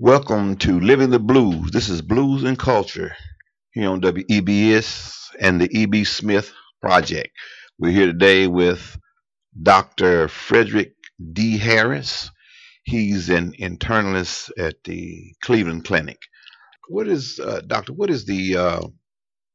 [0.00, 1.72] Welcome to Living the Blues.
[1.72, 3.16] This is Blues and Culture
[3.72, 6.04] here on WEBS and the E.B.
[6.04, 7.30] Smith Project.
[7.80, 8.96] We're here today with
[9.60, 10.28] Dr.
[10.28, 10.94] Frederick
[11.32, 11.58] D.
[11.58, 12.30] Harris.
[12.84, 16.18] He's an internist at the Cleveland Clinic.
[16.86, 18.82] What is, uh, Doctor, what is the, uh,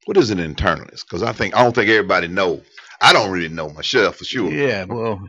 [0.08, 1.06] what is an internist?
[1.06, 2.62] Because I think, I don't think everybody know.
[3.00, 4.52] I don't really know myself for sure.
[4.52, 5.22] Yeah, well,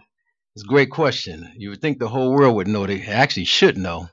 [0.56, 1.52] it's a great question.
[1.56, 2.84] You would think the whole world would know.
[2.84, 4.08] They actually should know.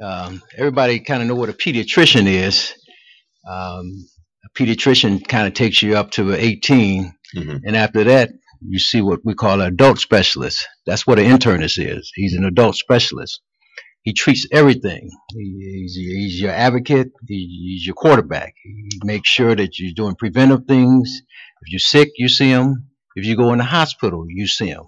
[0.00, 2.72] Um, everybody kind of know what a pediatrician is.
[3.48, 4.06] Um,
[4.44, 7.60] a pediatrician kind of takes you up to 18, Mhm.
[7.64, 10.66] and after that, you see what we call an adult specialist.
[10.86, 12.10] That's what an internist is.
[12.14, 13.40] He's an adult specialist.
[14.02, 15.10] He treats everything.
[15.32, 17.08] He- He's, he's your advocate.
[17.28, 18.54] He- He's your quarterback.
[18.62, 21.22] He makes sure that you're doing preventive things.
[21.62, 22.88] If you're sick, you see him.
[23.16, 24.84] If you go in the hospital, you see him.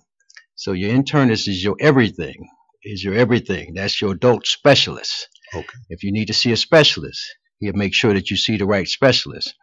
[0.54, 2.48] So your internist is your everything.
[2.84, 3.74] Is your everything.
[3.74, 5.28] That's your adult specialist.
[5.54, 5.66] Okay.
[5.88, 7.20] If you need to see a specialist,
[7.58, 9.54] he'll make sure that you see the right specialist.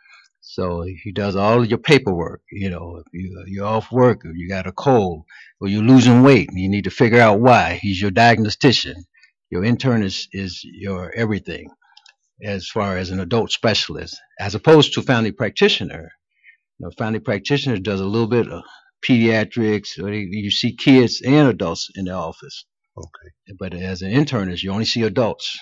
[0.42, 2.42] So he does all of your paperwork.
[2.52, 5.24] You know, if you, you're off work, or you got a cold,
[5.60, 7.80] or you're losing weight, and you need to figure out why.
[7.82, 9.06] He's your diagnostician.
[9.50, 11.70] Your internist is is your everything,
[12.44, 16.12] as far as an adult specialist, as opposed to family practitioner.
[16.78, 18.64] You know, family practitioner does a little bit of
[19.08, 22.66] pediatrics, or you see kids and adults in the office.
[22.98, 23.56] Okay.
[23.60, 25.58] But as an internist, you only see adults.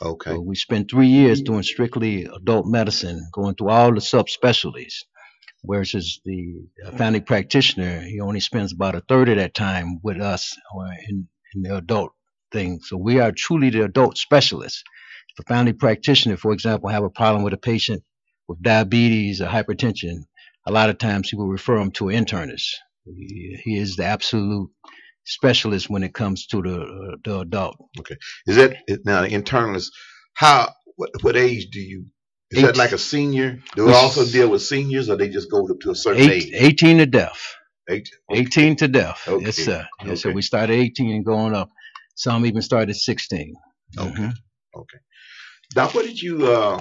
[0.00, 0.30] Okay.
[0.30, 4.94] So we spent three years doing strictly adult medicine, going through all the subspecialties.
[5.62, 6.62] Whereas the
[6.96, 11.28] family practitioner, he only spends about a third of that time with us or in,
[11.54, 12.12] in the adult
[12.52, 12.80] thing.
[12.82, 14.84] So we are truly the adult specialists.
[15.30, 18.04] If a family practitioner, for example, have a problem with a patient
[18.46, 20.26] with diabetes or hypertension,
[20.66, 22.68] a lot of times he will refer them to an internist.
[23.04, 24.70] He, he is the absolute
[25.26, 27.76] specialist when it comes to the, uh, the adult.
[28.00, 29.90] Okay, is that now the internist?
[30.34, 32.06] How what what age do you?
[32.52, 33.58] Is that like a senior?
[33.74, 36.44] Do We also deal with seniors, or they just go up to a certain Eight,
[36.44, 36.52] age?
[36.54, 37.42] 18 to death.
[37.90, 38.08] Eight.
[38.32, 39.20] 18 to death.
[39.26, 39.86] Okay, Yes, sir.
[40.04, 40.28] Yes, sir.
[40.30, 40.34] okay.
[40.34, 41.70] We started 18 and going up.
[42.14, 43.54] Some even started 16.
[43.98, 44.10] Okay.
[44.10, 44.32] Mhm.
[45.74, 46.80] Doc, where did you uh,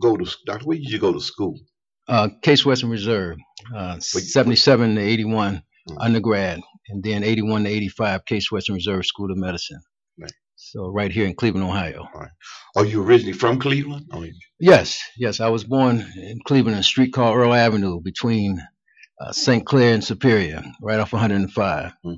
[0.00, 0.24] go to?
[0.46, 1.58] Doctor, where did you go to school?
[2.06, 3.36] Uh, Case Western Reserve,
[3.74, 5.96] uh, 77 to 81 Mhm.
[6.00, 6.60] undergrad,
[6.90, 9.80] and then 81 to 85 Case Western Reserve School of Medicine.
[10.18, 10.32] Right.
[10.56, 12.08] So right here in Cleveland, Ohio.
[12.76, 14.06] Are you originally from Cleveland?
[14.12, 15.40] Oh, you- Yes, yes.
[15.40, 18.60] I was born in Cleveland, on a street called Earl Avenue between
[19.20, 19.64] uh, St.
[19.66, 21.92] Clair and Superior, right off 105.
[22.04, 22.16] Mhm.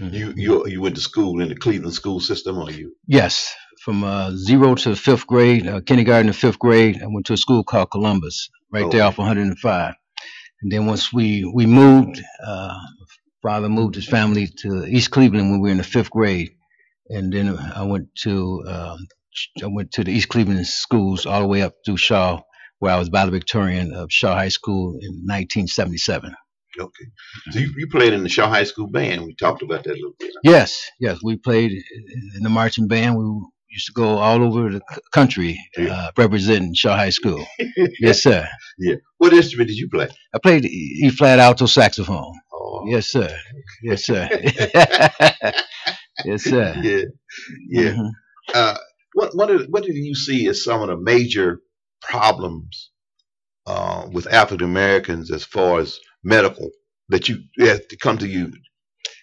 [0.00, 0.12] Mhm.
[0.12, 2.94] you you you went to school in the Cleveland school system, or you?
[3.06, 3.52] Yes,
[3.82, 7.36] from uh, zero to fifth grade, uh, kindergarten to fifth grade, I went to a
[7.36, 9.00] school called Columbus, right there Okay.
[9.00, 9.94] off 105.
[10.62, 12.78] And then once we we moved, uh,
[13.42, 16.52] father moved his family to East Cleveland when we were in the fifth grade,
[17.08, 19.06] and then I went to um,
[19.62, 22.40] I went to the East Cleveland schools all the way up through Shaw,
[22.78, 26.34] where I was valedictorian of Shaw High School in 1977.
[26.78, 27.04] Okay.
[27.50, 29.24] So you, you played in the Shaw High School band.
[29.24, 30.32] We talked about that a little bit.
[30.42, 33.16] Yes, yes, we played in the marching band.
[33.16, 33.24] We
[33.76, 35.94] used to go all over the c- country Yeah.
[35.94, 37.46] uh, representing Shaw High School.
[38.00, 38.48] yes, sir.
[38.78, 38.96] Yeah.
[39.18, 40.08] What instrument did you play?
[40.34, 42.34] I played E flat alto saxophone.
[42.52, 43.30] Oh, Yes, sir.
[43.84, 44.28] Yes, sir.
[46.24, 46.74] yes, sir.
[46.82, 47.02] yeah,
[47.68, 47.92] yeah.
[47.94, 48.10] Mhm.
[48.54, 48.76] Uh,
[49.14, 51.60] what what did, what did you see as some of the major
[52.02, 52.90] problems
[53.66, 56.70] uh, with African Americans as far as medical
[57.10, 58.52] that you had to come to you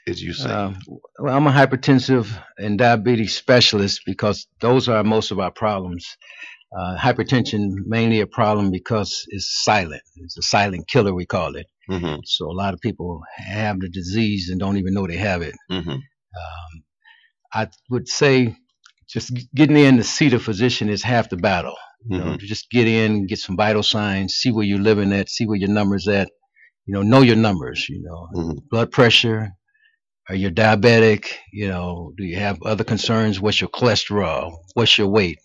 [0.08, 0.50] as you say?
[0.50, 0.80] Um,
[1.20, 2.28] well, I'm a hypertensive
[2.58, 6.06] and diabetes specialist because those are most of our problems.
[6.78, 10.02] Uh, hypertension mainly a problem because it's silent.
[10.18, 11.68] It's a silent killer, we call it.
[11.88, 15.42] hmm So a lot of people have the disease and don't even know they have
[15.44, 15.56] it.
[15.70, 16.84] hmm Um,
[17.54, 18.56] I would say
[19.10, 21.76] just getting in to see the physician is half the battle.
[22.10, 25.30] You know, hmm just get in, get some vital signs, see where you're living at,
[25.30, 26.30] see where your numbers at.
[26.86, 27.88] You know, know your numbers.
[27.90, 28.58] You know, Mhm.
[28.70, 29.52] blood pressure.
[30.30, 31.34] Are you diabetic?
[31.54, 33.40] You know, do you have other concerns?
[33.42, 34.58] What's your cholesterol?
[34.74, 35.40] What's your weight?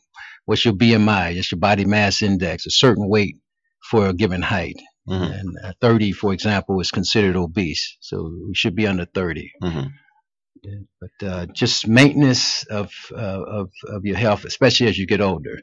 [0.46, 1.34] What's your BMI?
[1.34, 3.36] Just your body mass index, a certain weight
[3.90, 4.76] for a given height.
[5.08, 7.96] hmm And uh, 30, for example, is considered obese.
[8.00, 9.52] So we should be under 30.
[9.62, 9.88] hmm
[11.00, 13.16] But uh, just maintenance of, uh,
[13.60, 15.60] of of your health, especially as you get older.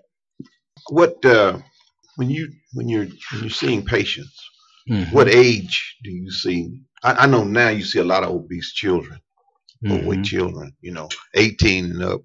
[0.90, 1.60] What uh,
[2.18, 4.50] when you when you're when you're seeing patients,
[4.90, 5.12] Mhm.
[5.12, 6.82] what age do you see?
[7.04, 9.20] I, I know now you see a lot of obese children,
[9.90, 10.26] overweight Mhm.
[10.26, 10.76] children.
[10.82, 12.22] You know, 18 and up.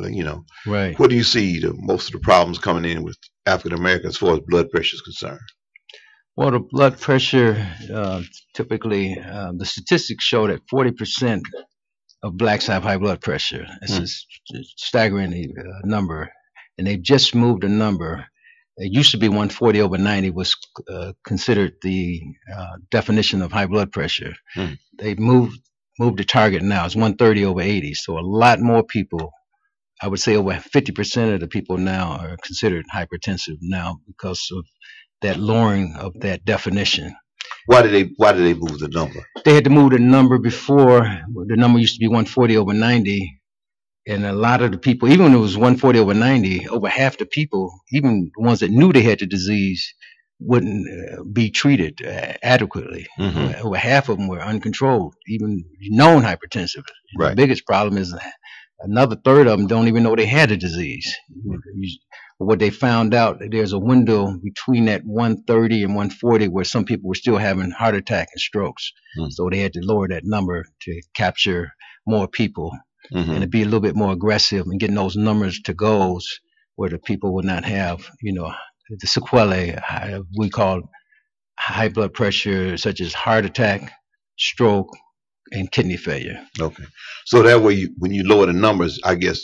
[0.00, 0.98] uh, You know, Right.
[0.98, 4.18] what do you see the most of the problems coming in with African Americans as
[4.18, 5.40] far as blood pressure is concerned?
[6.36, 7.54] Well, the blood pressure,
[7.92, 8.22] uh,
[8.54, 11.42] typically, uh, the statistics show that 40%
[12.24, 13.66] of blacks have high blood pressure.
[13.82, 14.02] It's Hmm.
[14.02, 16.32] a st- staggering uh, number,
[16.76, 18.26] and they've just moved a number.
[18.76, 20.56] It used to be 140 over 90 was
[20.90, 22.20] uh, considered the
[22.54, 24.34] uh, definition of high blood pressure.
[24.54, 24.74] Hmm.
[24.98, 25.60] They've moved
[25.98, 26.84] moved the target now.
[26.84, 27.94] It's 130 over 80.
[27.94, 29.30] So a lot more people,
[30.02, 34.64] I would say over 50% of the people now are considered hypertensive now because of
[35.22, 37.14] that lowering of that definition.
[37.66, 39.20] Why did they Why did they move the number?
[39.44, 41.00] They had to move the number before.
[41.00, 43.40] The number used to be 140 over 90.
[44.06, 47.16] And a lot of the people, even when it was 140 over 90, over half
[47.16, 49.82] the people, even the ones that knew they had the disease,
[50.40, 53.06] wouldn't uh, be treated uh, adequately.
[53.18, 53.60] Mhm.
[53.62, 56.84] Over half of them were uncontrolled, even known hypertensive.
[57.18, 57.30] Right.
[57.30, 58.14] The biggest problem is
[58.80, 61.10] another third of them don't even know they had a disease.
[61.34, 61.98] You-
[62.38, 67.08] What they found out, there's a window between that 130 and 140 where some people
[67.08, 68.92] were still having heart attack and strokes.
[69.16, 69.28] Hmm.
[69.30, 71.70] So they had to lower that number to capture
[72.06, 72.72] more people
[73.12, 73.28] Mhm.
[73.32, 76.26] and to be a little bit more aggressive and getting those numbers to goals
[76.76, 78.52] where the people would not have, you know,
[78.90, 79.76] the sequelae
[80.38, 80.82] we call
[81.58, 83.92] high blood pressure, such as heart attack,
[84.38, 84.88] stroke,
[85.52, 86.40] and kidney failure.
[86.60, 86.84] Okay.
[87.26, 89.40] So that way, you, when you lower the numbers, I guess.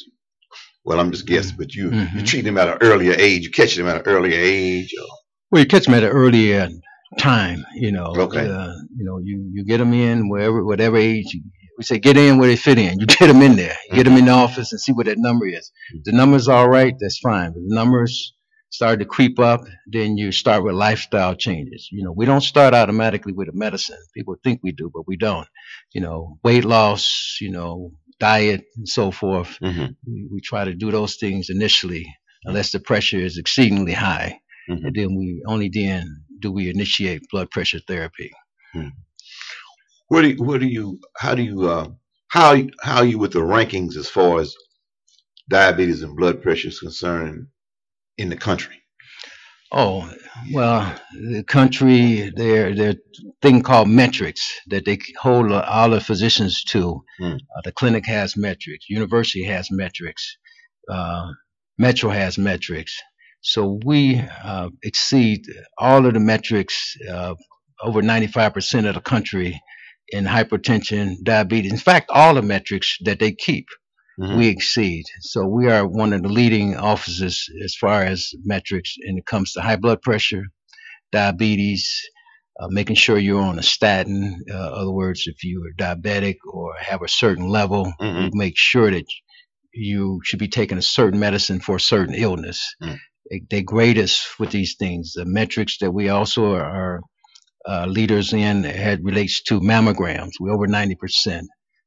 [0.85, 2.27] Well, I'm just guessing, but you you Mhm.
[2.27, 3.45] treat them at an earlier age.
[3.45, 4.93] You catch them at an earlier age.
[4.99, 5.07] Or,
[5.51, 6.71] Well, you catch them at an earlier
[7.19, 8.15] time, you know.
[8.17, 8.49] Okay.
[8.49, 11.35] Uh, you know, you, you get them in wherever, whatever age.
[11.35, 11.43] You,
[11.81, 13.01] we say get in where they fit in.
[13.01, 13.75] You get them in there.
[13.89, 15.73] You get them in the office and see what that number is.
[15.95, 17.53] If the number's all right, that's fine.
[17.55, 18.35] But the numbers
[18.69, 21.89] start to creep up, then you start with lifestyle changes.
[21.91, 23.97] You know, we don't start automatically with a medicine.
[24.15, 25.49] People think we do, but we don't.
[25.95, 29.57] You know, weight loss, you know, diet and so forth.
[29.63, 29.97] Mhm.
[30.07, 32.05] We, we try to do those things initially,
[32.45, 34.39] unless the pressure is exceedingly high.
[34.69, 34.85] Mhm.
[34.85, 36.05] And then we only then
[36.41, 38.33] do we initiate blood pressure therapy.
[40.11, 41.89] Where do you, where do you how do you uh,
[42.29, 44.57] how how are you with the rankings as far as
[45.49, 47.47] diabetes and blood pressure is concerned
[48.19, 48.75] in the country?
[49.73, 50.11] Oh,
[50.53, 52.95] well, the country, there, there
[53.41, 57.05] thing called metrics that they hold all the physicians to.
[57.21, 57.35] Hmm.
[57.35, 58.91] Uh, the clinic has metrics.
[58.91, 60.37] University has metrics.
[60.89, 61.31] Uh,
[61.79, 63.01] Metro has metrics.
[63.43, 65.45] So we uh, exceed
[65.79, 66.97] all of the metrics.
[67.09, 67.37] Uh,
[67.81, 69.61] over 95% of the country
[70.11, 71.73] in hypertension, diabetes.
[71.73, 73.67] In fact, all the metrics that they keep
[74.19, 74.37] Mhm.
[74.37, 75.05] we exceed.
[75.23, 79.53] So we are one of the leading offices as far as metrics when it comes
[79.53, 80.45] to high blood pressure,
[81.13, 81.91] diabetes,
[82.61, 84.43] uh, making sure you're on a statin.
[84.51, 88.25] Uh, other words, if you are diabetic or have a certain level, Mhm.
[88.25, 89.07] we make sure that
[89.73, 92.75] you should be taking a certain medicine for a certain illness.
[92.83, 92.99] Mm.
[93.31, 95.13] They, they grade us with these things.
[95.15, 97.01] The metrics that we also are, are
[97.67, 100.33] uh, leaders in had relates to mammograms.
[100.41, 101.45] We're over 90%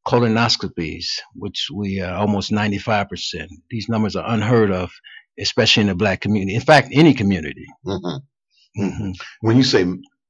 [0.08, 1.06] colonoscopies,
[1.36, 3.48] which we are almost 95%.
[3.70, 4.92] These numbers are unheard of,
[5.40, 6.56] especially in the black community.
[6.56, 7.66] In fact, any community.
[7.86, 8.22] Mhm.
[8.78, 9.12] hmm
[9.42, 9.86] When you say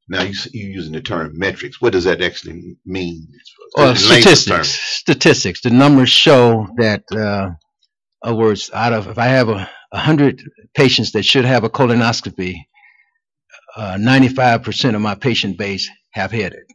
[0.09, 3.27] now you, you're using the term metrics, what does that actually mean?
[3.77, 4.69] Well, statistics.
[4.69, 5.61] Statistics.
[5.61, 7.51] The numbers show that, uh,
[8.23, 10.43] other words, out of if I have a, a hundred
[10.75, 12.55] patients that should have a colonoscopy,
[13.75, 16.65] uh, 95% of my patient base have had it.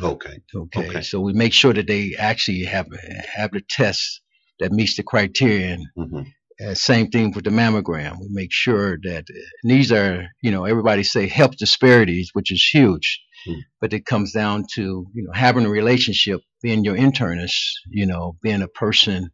[0.00, 0.38] Okay.
[0.54, 1.02] Okay, Okay.
[1.02, 2.86] so we make sure that they actually have
[3.34, 4.20] have the test
[4.60, 5.84] that meets the criterion.
[5.96, 6.26] Mhm.
[6.64, 8.18] Uh, same thing with the mammogram.
[8.20, 9.24] We make sure that
[9.64, 13.60] these are, you know, everybody say health disparities, which is huge, Mm.
[13.80, 14.82] but it comes down to
[15.14, 17.58] you know having a relationship, being your internist,
[17.90, 19.30] you know, being a person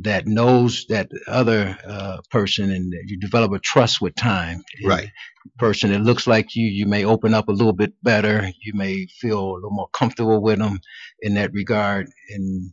[0.00, 4.62] that knows that other uh, person, and you develop a trust with time.
[4.82, 5.10] And Right.
[5.58, 8.50] person that looks like you, you may open up a little bit better.
[8.62, 10.80] You may feel a little more comfortable with them
[11.20, 12.08] in that regard.
[12.30, 12.72] And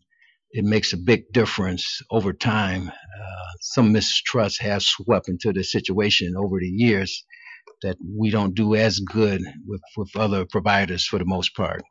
[0.51, 2.89] it makes a big difference over time.
[2.89, 7.23] Uh, some mistrust has swept into the situation over the years
[7.83, 11.83] that we don't do as good with, with other providers for the most part.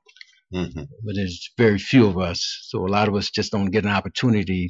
[0.52, 0.88] Mhm.
[1.04, 2.58] But there's very few of us.
[2.64, 4.68] So a lot of us just don't get an opportunity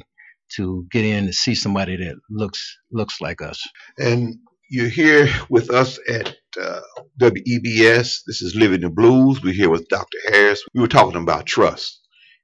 [0.57, 3.61] to get in and see somebody that looks looks like us.
[3.99, 4.37] And
[4.69, 6.81] you're here with us at uh,
[7.21, 8.21] WEBS.
[8.27, 9.43] This is Living the Blues.
[9.43, 10.17] We're here with Dr.
[10.31, 10.63] Harris.
[10.73, 12.01] We were talking about trust.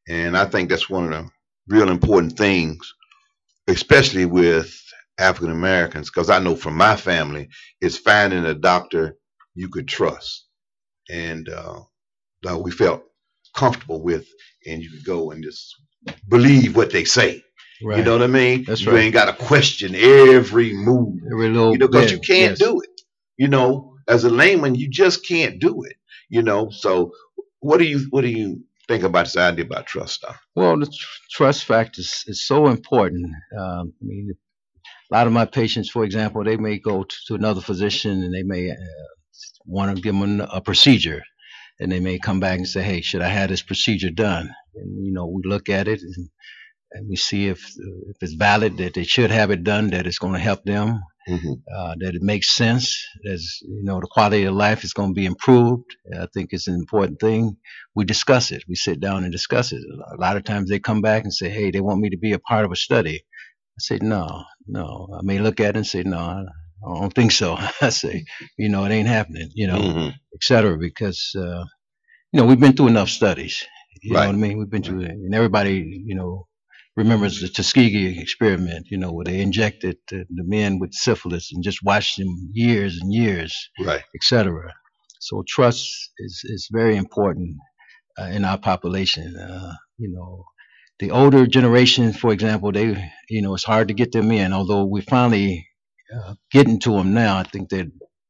[0.09, 1.29] And I think that's one of the
[1.67, 2.79] real important things,
[3.67, 4.73] especially with
[5.19, 7.49] African Americans, because I know from my family,
[7.81, 9.17] it's finding a doctor
[9.55, 10.47] you could trust
[11.09, 11.79] and uh,
[12.43, 13.03] that we felt
[13.55, 14.27] comfortable with,
[14.67, 15.75] and you could go and just
[16.29, 17.43] believe what they say.
[17.83, 17.99] Right.
[17.99, 18.63] You know what I mean?
[18.63, 19.01] That's you right.
[19.01, 22.59] ain't got to question every move Every little you know, because you can't yes.
[22.59, 23.01] do it.
[23.37, 25.95] You know, as a layman, you just can't do it.
[26.29, 27.11] You know, so
[27.59, 30.39] what do you what do you think about this idea about trust, Doc?
[30.55, 33.27] Well, the tr- trust factor is, is so important.
[33.57, 34.31] Um, I mean,
[35.11, 38.33] a lot of my patients, for example, they may go to, to another physician and
[38.33, 38.75] they may uh,
[39.65, 41.21] want to give them a procedure,
[41.79, 45.05] and they may come back and say, "Hey, should I have this procedure done?" And
[45.05, 46.29] you know, we look at it and,
[46.93, 47.59] and we see if
[48.09, 51.01] if it's valid that they should have it done, that it's going to help them,
[51.27, 55.09] hmm uh, that it makes sense, as you know, the quality of life is going
[55.11, 55.85] to be improved.
[56.19, 57.57] I think it's an important thing.
[57.95, 58.63] We discuss it.
[58.69, 59.81] We sit down and discuss it.
[60.13, 62.33] A lot of times they come back and say, "Hey, they want me to be
[62.33, 65.87] a part of a study." I say, "No, no." I may look at it and
[65.87, 66.45] say, "No, I
[66.99, 68.25] don't think so." I say,
[68.57, 71.65] "You know, it ain't happening." You know, hmm et cetera, because uh,
[72.33, 73.65] you know we've been through enough studies.
[74.03, 74.59] You know what I mean?
[74.59, 76.46] We've been through, and everybody, you know,
[76.97, 78.87] remembers the Tuskegee experiment.
[78.91, 82.99] You know, where they injected the, the men with syphilis and just watched them years
[83.01, 84.03] and years, Right.
[84.15, 84.73] et cetera.
[85.21, 85.87] So trust
[86.19, 87.57] is is very important
[88.19, 89.37] uh, in our population.
[89.37, 90.45] Uh, you know,
[90.99, 92.87] the older generation, for example, they,
[93.29, 94.53] you know, it's hard to get them in.
[94.53, 95.67] Although we're finally
[96.15, 97.85] uh, getting to them now, I think they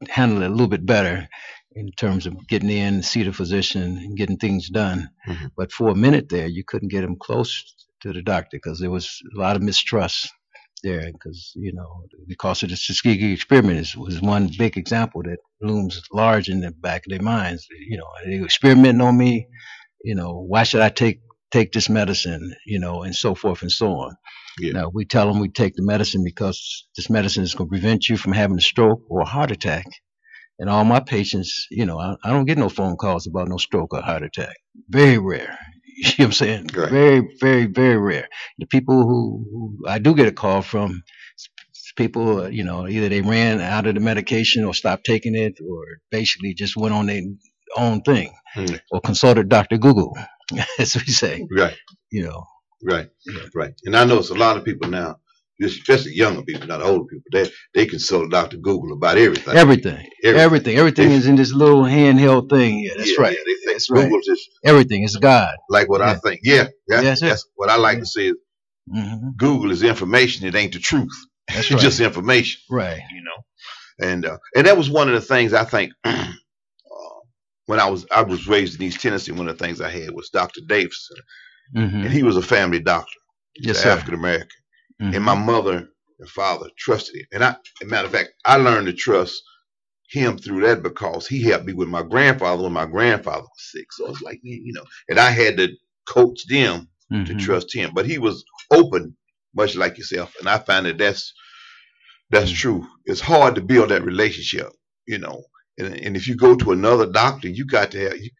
[0.09, 1.27] handle it a little bit better
[1.75, 5.09] in terms of getting in, see the physician, and getting things done.
[5.29, 5.51] Mhm.
[5.57, 7.63] But for a minute there, you couldn't get them close
[8.01, 10.29] to the doctor because there was a lot of mistrust
[10.83, 11.11] there.
[11.11, 16.01] Because you know, because of the Tuskegee experiment is, was one big example that looms
[16.11, 17.67] large in the back of their minds.
[17.87, 19.47] You know, they experimenting on me.
[20.03, 22.53] You know, why should I take take this medicine?
[22.65, 24.15] You know, and so forth and so on.
[24.59, 24.73] Yeah.
[24.73, 28.09] Now we tell them we take the medicine because this medicine is going to prevent
[28.09, 29.85] you from having a stroke or a heart attack.
[30.59, 33.57] And all my patients, you know, I, I don't get no phone calls about no
[33.57, 34.55] stroke or heart attack.
[34.89, 35.59] Very rare.
[36.03, 36.67] You know what I'm saying?
[36.75, 36.91] Right.
[36.91, 38.29] Very, very, very rare.
[38.59, 41.03] The people who, who I do get a call from,
[41.97, 45.55] people, uh, you know, either they ran out of the medication or stopped taking it
[45.67, 47.23] or basically just went on their
[47.77, 48.79] own thing Mhm.
[48.91, 49.77] or consulted Dr.
[49.77, 50.15] Google,
[50.79, 51.75] as we say, Right.
[52.11, 52.45] you know.
[52.83, 53.09] Right.
[53.25, 53.41] Yeah.
[53.55, 53.73] Right.
[53.85, 55.17] And I know it's a lot of people now,
[55.63, 57.25] especially younger people, not older people.
[57.33, 58.57] They they consult Dr.
[58.57, 59.55] Google about everything.
[59.55, 62.79] Everything, everything, everything is in this little handheld thing.
[62.81, 63.33] Yeah, that's Yeah, right.
[63.33, 64.03] Yeah, they think That's right.
[64.65, 65.55] Everything is God.
[65.69, 66.41] like what I think.
[66.43, 66.67] Yeah.
[66.89, 68.01] yeah Yes, that's what I like Yeah.
[68.01, 68.27] to say.
[68.29, 68.35] Is
[68.91, 70.47] hmm Google is information.
[70.47, 71.11] It ain't the truth.
[71.47, 71.81] That's It's right.
[71.83, 72.61] just information.
[72.69, 73.01] right.
[73.11, 73.43] you know.
[74.09, 76.27] And uh, and that was one of the things I think uh,
[77.67, 79.31] when I was I was raised in East Tennessee.
[79.33, 80.61] One of the things I had was Dr.
[80.67, 81.17] Davison,
[81.75, 83.19] hmm and he was a family doctor.
[83.57, 83.85] Yes.
[83.85, 84.47] African American,
[85.01, 85.15] Mhm.
[85.15, 85.89] and my mother
[86.19, 87.25] and father trusted him.
[87.33, 89.41] And I, as a matter of fact, I learned to trust
[90.09, 93.91] him through that because he helped me with my grandfather when my grandfather was sick.
[93.93, 95.69] So it's like you know, and I had to
[96.07, 97.39] coach them to Mhm.
[97.39, 97.91] trust him.
[97.93, 99.15] But he was open,
[99.55, 101.33] much like yourself, and I find that that's
[102.29, 102.55] that's Mm.
[102.55, 102.87] true.
[103.05, 104.69] It's hard to build that relationship,
[105.07, 105.43] you know.
[105.77, 108.31] And, and if you go to another doctor, you got to have you,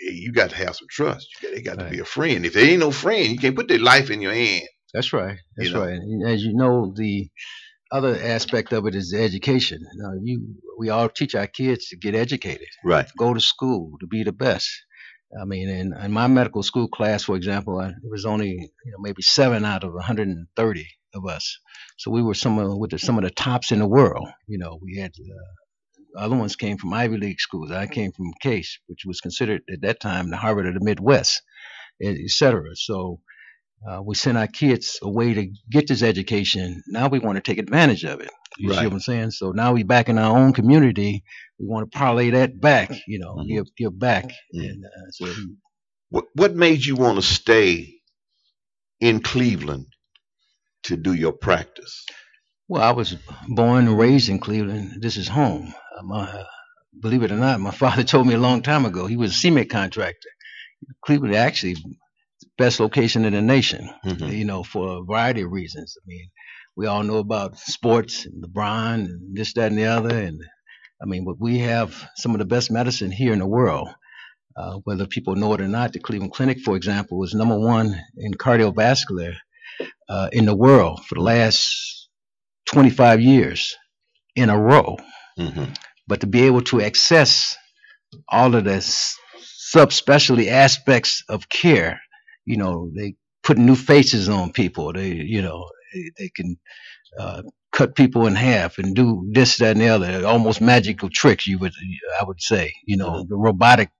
[0.00, 1.28] you got to have some trust.
[1.42, 2.46] You got, they got to be a friend.
[2.46, 4.66] If they ain't no friend, you can't put their life in your hand.
[4.94, 5.38] That's right.
[5.56, 5.82] That's You know.
[5.84, 5.92] right.
[5.94, 7.28] And as you know, the
[7.92, 9.80] other aspect of it is education.
[9.96, 13.06] Now, you, we all teach our kids to get educated, Right.
[13.18, 14.70] go to school, to be the best.
[15.40, 18.92] I mean, in, in my medical school class, for example, I, it was only you
[18.92, 21.58] know maybe seven out of 130 of us.
[21.98, 24.28] So we were some of with the, some of the tops in the world.
[24.46, 27.72] You know, we had uh, other ones came from Ivy League schools.
[27.72, 31.42] I came from Case, which was considered at that time the Harvard of the Midwest,
[32.02, 32.70] et et cetera.
[32.76, 33.20] So
[33.88, 36.82] uh, we sent our kids away to get this education.
[36.88, 38.30] Now we want to take advantage of it.
[38.58, 39.30] You see what I'm saying?
[39.32, 41.24] So now we're back in our own community.
[41.58, 42.90] We want to parlay that back.
[43.08, 43.48] You know, Mhm.
[43.48, 44.26] give give back.
[44.54, 44.64] Mhm.
[44.70, 45.26] And uh, so
[46.10, 47.94] What What made you want to stay
[49.00, 49.86] in Cleveland
[50.84, 52.04] to do your practice?
[52.68, 53.16] Well, I was
[53.48, 55.02] born and raised in Cleveland.
[55.02, 55.74] This is home.
[55.98, 56.44] Uh, my, uh,
[57.00, 59.34] believe it or not, my father told me a long time ago he was a
[59.34, 60.30] cement contractor.
[61.04, 61.76] Cleveland actually
[62.58, 63.90] best location in the nation.
[64.04, 64.36] Mhm.
[64.36, 65.96] You know, for a variety of reasons.
[66.00, 66.28] I mean,
[66.76, 70.16] we all know about sports and LeBron and this, that, and the other.
[70.18, 70.40] And
[71.02, 73.88] I mean, but we have some of the best medicine here in the world.
[74.56, 78.00] Uh, whether people know it or not, the Cleveland Clinic, for example, was number one
[78.16, 79.34] in cardiovascular
[80.08, 82.08] uh, in the world for the last
[82.66, 83.74] 25 years
[84.36, 84.96] in a row.
[85.38, 85.76] Mhm.
[86.06, 87.56] But to be able to access
[88.28, 88.78] all of the
[89.74, 92.00] subspecialty aspects of care,
[92.46, 94.92] you know, they put new faces on people.
[94.92, 96.56] They, you know, they, they can
[97.18, 100.26] uh, cut people in half and do this, that, and the other.
[100.26, 101.72] Almost magical tricks, you would,
[102.20, 102.72] I would say.
[102.86, 103.90] You know, the robotic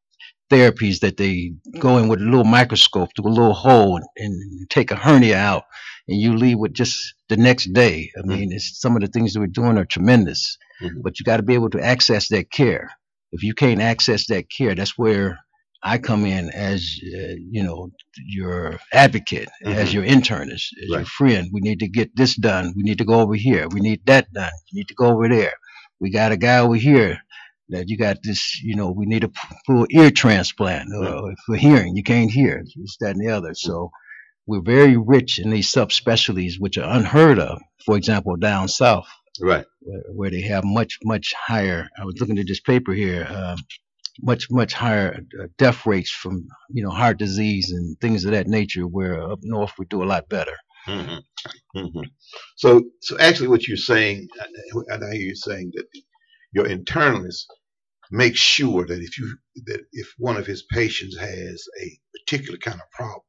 [0.51, 4.71] therapies that they go in with a little microscope through a little hole and, and
[4.71, 5.65] take a hernia out,
[6.09, 8.11] and you leave with just the next day.
[8.19, 11.03] I mean, it's some of the things that we're doing are tremendous, Mhm.
[11.03, 12.91] but you got to be able to access that care.
[13.33, 15.39] If you can't access that care, that's where
[15.85, 19.95] I come in as, uh, you know, your advocate, as Mhm.
[19.95, 21.51] your internist, as your friend.
[21.53, 22.73] We need to get this done.
[22.77, 23.69] We need to go over here.
[23.69, 24.53] We need that done.
[24.73, 25.53] You need to go over there.
[26.01, 27.19] We got a guy over here
[27.71, 29.31] that you got this, you know, we need a
[29.67, 31.97] full ear transplant uh, for hearing.
[31.97, 32.65] You can't hear.
[32.77, 33.55] This, that, and the other.
[33.55, 33.91] So
[34.47, 37.61] we're very rich in these subspecialties, which are unheard of.
[37.87, 39.07] For example, down south
[39.41, 39.67] Right.
[39.81, 41.89] where, where they have much much higher.
[42.01, 43.27] I was looking at this paper here.
[43.29, 43.59] Um,
[44.23, 48.47] much much higher uh, death rates from you know heart disease and things of that
[48.49, 48.87] nature.
[48.87, 50.57] Where up north we do a lot better.
[50.87, 51.17] hmm
[51.75, 52.01] hmm
[52.57, 54.29] So, so actually, what you're saying,
[54.89, 55.87] and I hear you saying that
[56.53, 57.45] your internist
[58.11, 62.81] makes sure that if you that if one of his patients has a particular kind
[62.81, 63.23] of problem,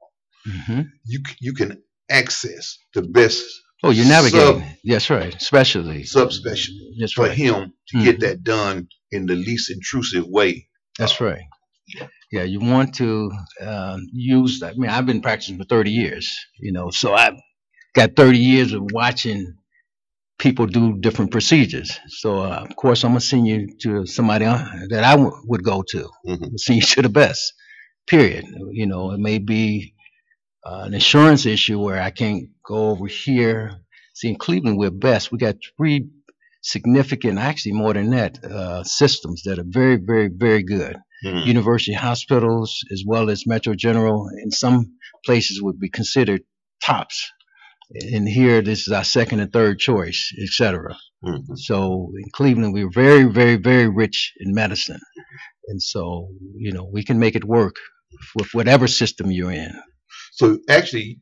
[0.45, 3.43] hmm you you can access the best
[3.83, 4.65] Oh, you're navigating.
[4.83, 5.35] That's right.
[5.35, 8.03] Especially subspecialty That's for him to Mhm.
[8.03, 10.67] get that done in the least intrusive way.
[10.97, 11.43] That's right.
[12.31, 14.61] Yeah, you want to um, use.
[14.63, 16.35] I mean, I've been practicing for 30 years.
[16.59, 17.35] You know, so I've
[17.95, 19.55] got 30 years of watching
[20.39, 21.99] people do different procedures.
[22.09, 25.63] So, uh, of course, I'm gonna send you to somebody uh, that I w- would
[25.63, 26.09] go to.
[26.27, 26.59] Mhm.
[26.59, 27.53] Send you to the best.
[28.07, 28.45] Period.
[28.71, 29.95] You know, it may be
[30.65, 33.77] uh, an insurance issue where I can't go over here.
[34.15, 35.31] See, in Cleveland, we're best.
[35.31, 36.07] We got three
[36.65, 41.45] significant, actually more than that, uh, systems that are very, very, very good Mhm.
[41.45, 44.79] university hospitals as well as Metro General in some
[45.25, 46.41] places would be considered
[46.84, 47.17] tops.
[48.13, 50.95] And here, this is our second and third choice, et cetera.
[51.24, 51.43] Mhm.
[51.67, 55.01] So in Cleveland, we're very, very, very rich in medicine.
[55.67, 56.29] And so,
[56.65, 57.75] you know, we can make it work
[58.38, 59.74] with whatever system you're in.
[60.34, 61.19] So actually,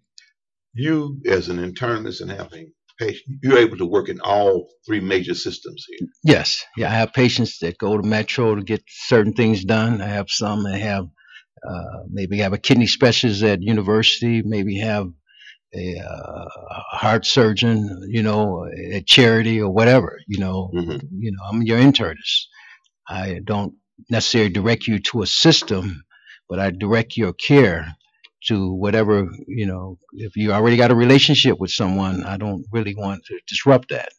[0.73, 5.33] you as an internist and having patient, you're able to work in all three major
[5.33, 6.07] systems here.
[6.23, 6.63] Yes.
[6.77, 6.87] Yeah.
[6.89, 10.01] I have patients that go to Metro to get certain things done.
[10.01, 11.05] I have some that have,
[11.67, 15.07] uh, maybe have a kidney specialist at university, maybe have
[15.75, 16.45] a, uh,
[16.91, 21.01] heart surgeon, you know, at charity or whatever, you know, Mhm.
[21.19, 22.45] you know, I'm your internist.
[23.07, 23.73] I don't
[24.09, 26.03] necessarily direct you to a system,
[26.49, 27.95] but I direct your care
[28.47, 32.95] to whatever, you know, if you already got a relationship with someone, I don't really
[32.95, 34.09] want to disrupt that.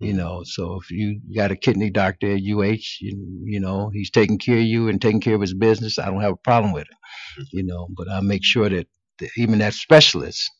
[0.00, 4.10] You know, so if you got a kidney doctor at UH, you, you know, he's
[4.10, 6.72] taking care of you and taking care of his business, I don't have a problem
[6.72, 6.98] with it.
[7.52, 8.88] You know, but I make sure that,
[9.20, 10.50] that even that specialist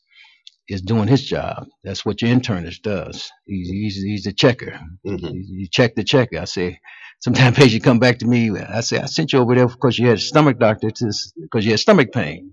[0.68, 1.66] is doing his job.
[1.84, 3.30] That's what your internist does.
[3.46, 4.80] He's he's, he's a checker.
[5.06, 5.32] Mhm.
[5.34, 6.40] You check the checker.
[6.40, 6.80] I say,
[7.20, 8.50] sometimes patient come back to me.
[8.58, 11.64] I say, I sent you over there because you had a stomach doctor to because
[11.64, 12.52] you had stomach pain.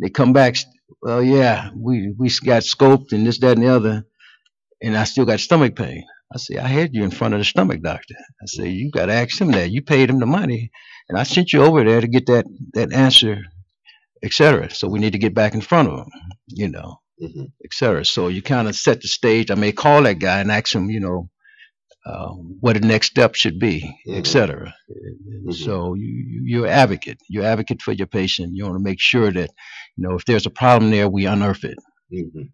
[0.00, 0.56] They come back.
[1.02, 4.04] Well, yeah, we we got scoped and this, that, and the other,
[4.82, 6.04] and I still got stomach pain.
[6.34, 8.14] I say, I had you in front of the stomach doctor.
[8.42, 9.70] I say, you got to ask him that.
[9.70, 10.70] You paid him the money,
[11.08, 13.38] and I sent you over there to get that that answer,
[14.22, 14.70] etc.
[14.70, 16.10] So we need to get back in front of him,
[16.48, 17.52] you know Mhm.
[17.64, 18.04] et cetera.
[18.04, 19.50] So you kind of set the stage.
[19.50, 21.30] I may call that guy and ask him, you know,
[22.08, 22.28] uh,
[22.60, 23.76] what the next step should be,
[24.08, 24.74] et cetera.
[24.90, 25.54] Mhm.
[25.54, 27.18] So you, you- you're an advocate.
[27.28, 28.52] You're an advocate for your patient.
[28.56, 29.50] You want to make sure that,
[29.96, 31.78] you know, if there's a problem there, we unearth it.
[32.12, 32.50] Mhm.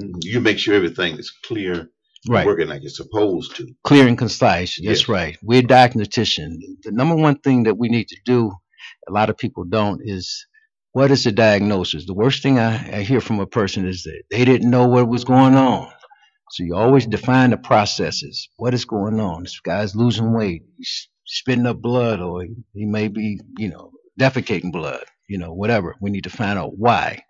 [0.00, 0.14] Mhm.
[0.22, 1.90] You make sure everything is clear,
[2.28, 2.46] Right.
[2.46, 3.66] working like it's supposed to.
[3.84, 4.72] Clear and concise.
[4.76, 5.08] That's Yes.
[5.08, 5.36] right.
[5.42, 6.58] We're diagnostician.
[6.84, 8.52] The number one thing that we need to do,
[9.08, 10.46] a lot of people don't, is
[10.92, 12.06] what is the diagnosis?
[12.06, 15.08] The worst thing I, I hear from a person is that they didn't know what
[15.08, 15.90] was going on.
[16.54, 18.48] So you always define the processes.
[18.58, 19.42] What is going on?
[19.42, 20.62] This guy's losing weight.
[20.78, 23.90] He's spitting up blood, or he, he may be, you know,
[24.20, 25.04] defecating blood.
[25.28, 25.96] You know, whatever.
[26.00, 27.24] We need to find out why.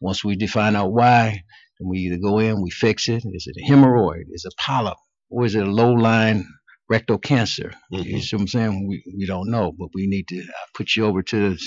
[0.00, 1.42] Once we define out why,
[1.80, 3.24] then we either go in, we fix it.
[3.24, 4.24] Is it a hemorrhoid?
[4.30, 4.98] Is it a polyp?
[5.30, 6.44] Or is it a low line
[6.90, 7.72] rectal cancer?
[7.90, 8.22] You Mhm.
[8.22, 8.88] see what I'm saying?
[8.88, 10.44] We, we don't know, but we need to
[10.76, 11.60] put you over to the,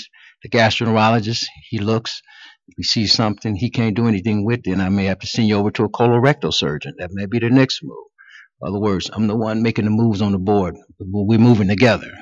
[0.44, 1.44] the gastroenterologist.
[1.70, 2.22] He looks.
[2.78, 5.56] We see something he can't do anything with, then I may have to send you
[5.56, 6.94] over to a colorectal surgeon.
[6.98, 8.06] That may be the next move.
[8.62, 10.76] In other words, I'm the one making the moves on the board.
[10.98, 12.12] We're moving together.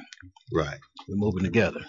[0.52, 0.78] Right.
[1.08, 1.80] We're moving together.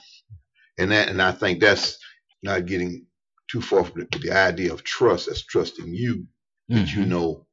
[0.80, 2.00] And that, and I think that's
[2.44, 3.08] not getting
[3.52, 5.28] too far from the, the idea of trust.
[5.28, 6.28] That's trusting you
[6.70, 7.08] that you Mhm.
[7.10, 7.48] know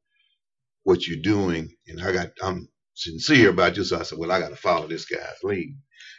[0.85, 1.75] what you're doing.
[1.89, 3.85] And I got, I'm sincere about you.
[3.85, 5.77] So I said, well, I got to follow this guy's lead.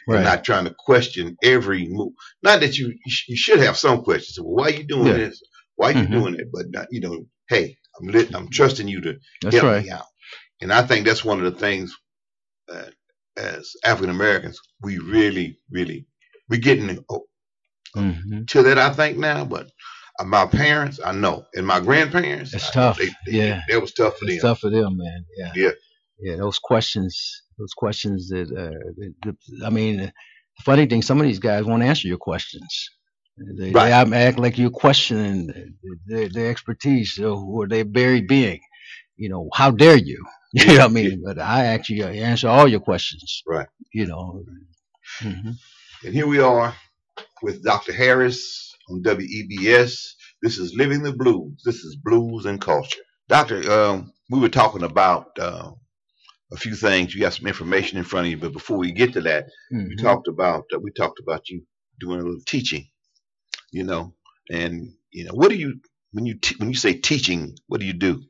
[0.08, 0.24] And Right.
[0.24, 2.14] not trying to question every move.
[2.42, 4.40] Not that you, you, should have some questions.
[4.40, 5.14] Well, why are you doing Yeah.
[5.14, 5.42] this?
[5.76, 6.12] Why are you Mhm.
[6.12, 6.48] doing it?
[6.52, 9.84] But not, you know, hey, I'm lit, I'm trusting you to That's help right.
[9.84, 10.06] me out.
[10.62, 11.94] And I think that's one of the things
[12.68, 12.94] that
[13.36, 16.06] as African Americans, we really, really,
[16.48, 17.26] we're getting oh,
[17.94, 19.70] hmm to that, I think now, but
[20.20, 22.98] uh, my parents, I know, and my grandparents, It's I tough.
[22.98, 23.62] They, they, Yeah.
[23.68, 24.42] That was tough for It's them.
[24.42, 25.24] tough for them, man.
[25.36, 25.52] Yeah.
[25.56, 25.70] Yeah.
[26.20, 26.36] Yeah.
[26.36, 30.12] Those questions, those questions that, uh, that, that- I mean,
[30.64, 32.90] funny thing, some of these guys won't answer your questions.
[33.58, 34.04] They, Right.
[34.10, 35.76] they act like you're questioning
[36.06, 38.60] their, their expertise or, their very being.
[39.16, 40.24] You know, how dare you?
[40.54, 41.22] You know what I mean?
[41.24, 43.42] But I actually answer all your questions.
[43.46, 43.68] Right.
[43.92, 44.44] You know.
[45.20, 45.56] Mhm.
[46.04, 46.74] And here we are
[47.42, 47.92] with Dr.
[47.92, 50.14] Harris on WEBS.
[50.42, 51.62] This is Living the Blues.
[51.64, 53.02] This is Blues and Culture.
[53.28, 55.72] Doctor, um, we were talking about uh,
[56.52, 57.14] a few things.
[57.14, 59.96] You got some information in front of you, but before we get to that, we
[59.96, 60.02] Mhm.
[60.02, 61.64] talked about uh, we talked about you
[62.00, 62.88] doing a little teaching,
[63.72, 64.14] you know,
[64.50, 65.80] and you know what do you
[66.12, 68.22] when you t- when you say teaching, what do you do?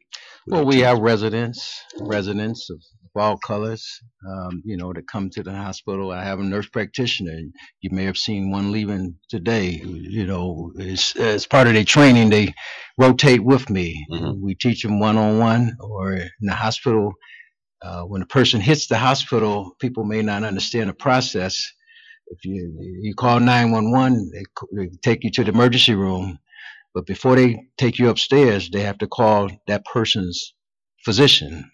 [0.47, 2.79] Well, we have residents, residents of,
[3.17, 4.01] all colors,
[4.31, 6.13] um, you know, that come to the hospital.
[6.13, 7.37] I have a nurse practitioner.
[7.81, 9.81] You may have seen one leaving today.
[9.85, 12.55] You know, as, as part of their training, they
[12.97, 14.07] rotate with me.
[14.13, 14.41] Mhm.
[14.41, 17.15] We teach them one on one, or in the hospital.
[17.83, 21.73] Uh, when a person hits the hospital, people may not understand the process.
[22.29, 26.38] If you you call 911, they, c- they take you to the emergency room.
[26.95, 30.55] But before they take you upstairs, they have to call that person's
[31.05, 31.71] physician.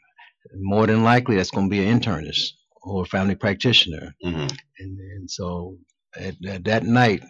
[0.56, 4.14] More than likely, that's going to be an internist or a family practitioner.
[4.24, 4.50] Mhm.
[4.80, 5.78] And, and so
[6.18, 7.22] at, at that night,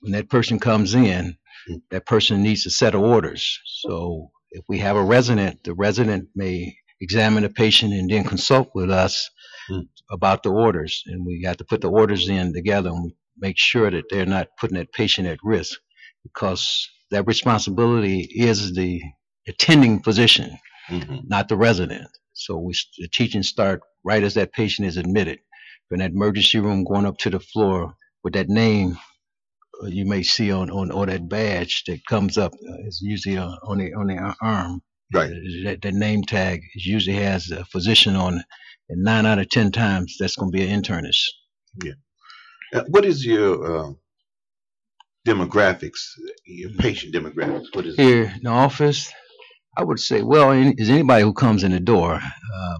[0.00, 1.36] when that person comes in,
[1.70, 1.82] Mm.
[1.90, 3.60] that person needs a set of orders.
[3.82, 8.70] So if we have a resident, the resident may examine the patient and then consult
[8.74, 9.30] with us
[9.70, 9.88] Mm.
[10.10, 11.02] about the orders.
[11.06, 14.48] And we got to put the orders in together and make sure that they're not
[14.60, 15.80] putting that patient at risk
[16.22, 19.02] because that responsibility is the
[19.48, 21.22] attending physician, Mhm.
[21.26, 22.08] not the resident.
[22.34, 25.40] So we, the teaching start right as that patient is admitted.
[25.88, 28.94] From that emergency room going up to the floor with that name
[29.82, 33.38] uh, you may see on, on or that badge that comes up uh, is usually
[33.38, 34.82] uh, on the on the arm.
[35.12, 35.30] Right.
[35.64, 38.44] That, that name tag usually has a physician on it,
[38.88, 41.22] and nine out of ten times that's going to be an internist.
[42.74, 43.92] Uh, what is your uh,
[45.26, 46.00] demographics?
[46.44, 47.66] Your patient demographics?
[47.74, 48.02] What is it?
[48.02, 49.12] Here in the office,
[49.76, 52.14] I would say, well, any- is anybody who comes in the door.
[52.14, 52.78] Uh,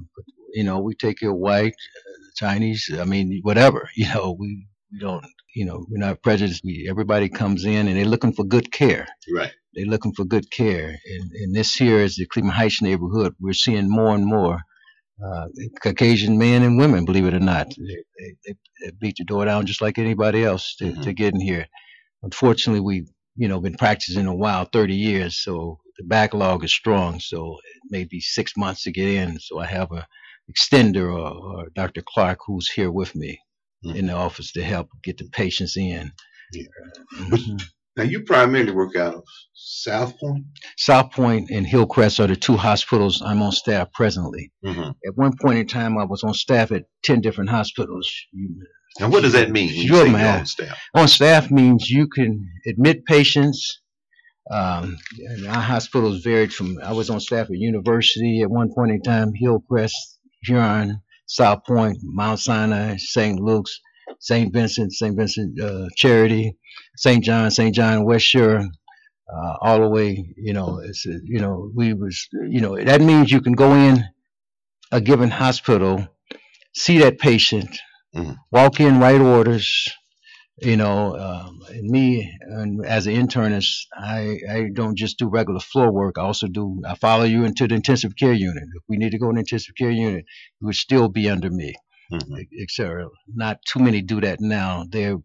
[0.53, 3.89] you know, we take your white, uh, Chinese, I mean, whatever.
[3.97, 6.63] You know, we we don't, you know, we're not prejudiced.
[6.65, 9.07] We, everybody comes in and they're looking for good care.
[9.35, 9.53] Right.
[9.77, 10.89] They're looking for good care.
[11.07, 13.35] And, and this here is the Cleveland Heights neighborhood.
[13.41, 14.61] We're seeing more and more
[15.25, 15.47] uh,
[15.83, 17.69] Caucasian men and women, believe it or not.
[17.77, 21.03] They, they, they beat the door down just like anybody else to, Mhm.
[21.05, 21.67] to get in here.
[22.23, 27.21] Unfortunately, we you know been practicing a while, 30 years, so the backlog is strong.
[27.21, 29.39] So it may be six months to get in.
[29.41, 30.07] So I have a
[30.53, 31.29] extender or,
[31.61, 32.03] or Dr.
[32.07, 33.41] Clark who's here with me
[33.85, 36.13] in the office to help get the patients in.
[36.53, 36.65] Yeah.
[37.31, 37.63] But- Mhm.
[37.97, 40.45] Now you primarily work out of South Pointe.
[40.77, 44.53] South Pointe and Hillcrest are the two hospitals I'm on staff presently.
[44.65, 44.91] Mm-hmm.
[45.07, 48.13] At one point in time, I was on staff at 10 different hospitals.
[49.01, 50.41] And what does that mean when you Sure, say you're man.
[50.41, 50.79] on staff?
[50.95, 53.81] On staff means you can admit patients.
[54.51, 58.93] Um, and our hospitals varied from, I was on staff at University at one point
[58.93, 63.41] in time, Hillcrest, Huron, South Pointe, Mount Sinai, St.
[63.41, 63.81] Luke's,
[64.21, 64.53] St.
[64.53, 65.17] Vincent, St.
[65.17, 66.57] Vincent uh, Charity,
[66.97, 67.23] St.
[67.23, 67.75] John, St.
[67.75, 68.59] John West Shore,
[69.33, 73.01] uh, all the way, you know, it's, uh, you know, we was, you know, that
[73.01, 74.05] means you can go in
[74.93, 76.07] a given hospital,
[76.75, 77.79] see that patient,
[78.15, 78.37] Mhm.
[78.53, 79.89] walk in, write orders,
[80.63, 85.61] you know, um, and me and as an internist, I, I don't just do regular
[85.61, 86.17] floor work.
[86.19, 88.63] I also do, I follow you into the intensive care unit.
[88.75, 91.51] If we need to go in the intensive care unit, it would still be under
[91.51, 91.75] me
[92.13, 92.47] Mhm.
[92.61, 93.09] et cetera.
[93.29, 94.85] Not too many do that now.
[94.91, 95.19] They're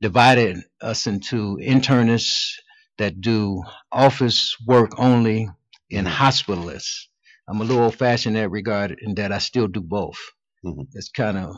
[0.00, 2.52] divided us into internists
[2.98, 3.62] that do
[3.92, 5.48] office work only
[5.92, 6.12] and Mhm.
[6.12, 7.06] hospitalists.
[7.48, 10.18] I'm a little old fashioned in that regard in that I still do both.
[10.64, 10.86] Mhm.
[10.94, 11.56] It's kind of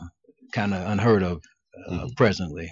[0.53, 1.41] kind of unheard of
[1.87, 2.15] uh, Mhm.
[2.15, 2.69] presently.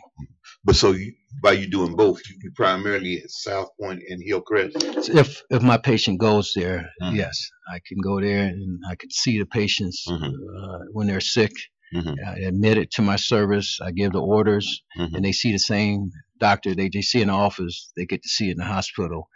[0.64, 4.76] But so you, by you doing both, you, you primarily at South Pointe and Hillcrest.
[5.10, 7.16] If if my patient goes there, Mhm.
[7.16, 10.34] yes, I can go there and I can see the patients Mhm.
[10.34, 11.52] uh, when they're sick.
[11.94, 12.16] Mhm.
[12.26, 13.80] I admit it to my service.
[13.82, 14.84] I give the orders.
[14.98, 15.16] Mhm.
[15.16, 18.30] and they see the same doctor they, they see in the office, they get to
[18.30, 19.30] see in the hospital.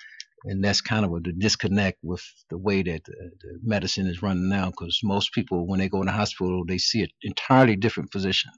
[0.45, 4.47] And that's kind of a disconnect with the way that uh, the medicine is running
[4.49, 8.11] now, because most people, when they go in the hospital, they see an entirely different
[8.11, 8.51] physician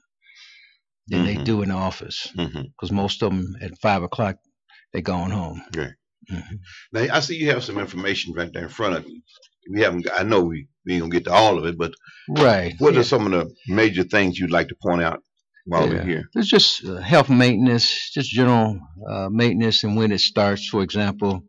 [1.08, 1.44] than they Mhm.
[1.44, 2.28] do in the office.
[2.72, 4.36] Because most of them at five o'clock,
[4.92, 5.62] they're going home.
[5.74, 5.94] Right.
[6.30, 6.58] Mhm.
[6.92, 9.20] Now I see you have some information right there in front of you.
[9.70, 10.02] We haven't.
[10.06, 11.92] got- I know we, we ain't gonna get to all of it, but
[12.28, 12.74] Right.
[12.78, 15.20] what are some of the major things you'd like to point out
[15.66, 15.94] while Yeah.
[15.94, 16.24] we're here?
[16.34, 18.78] It's just uh, health maintenance, just general
[19.10, 20.66] uh, maintenance, and when it starts.
[20.68, 21.42] For example,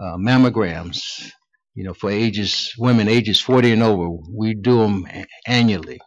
[0.00, 1.02] uh, mammograms.
[1.76, 5.06] You know, for ages women ages 40 and over, we do them
[5.46, 6.00] annually.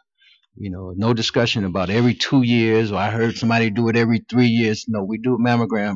[0.56, 4.20] You know, no discussion about every two years or I heard somebody do it every
[4.30, 4.86] three years.
[4.88, 5.96] No, we do a mammogram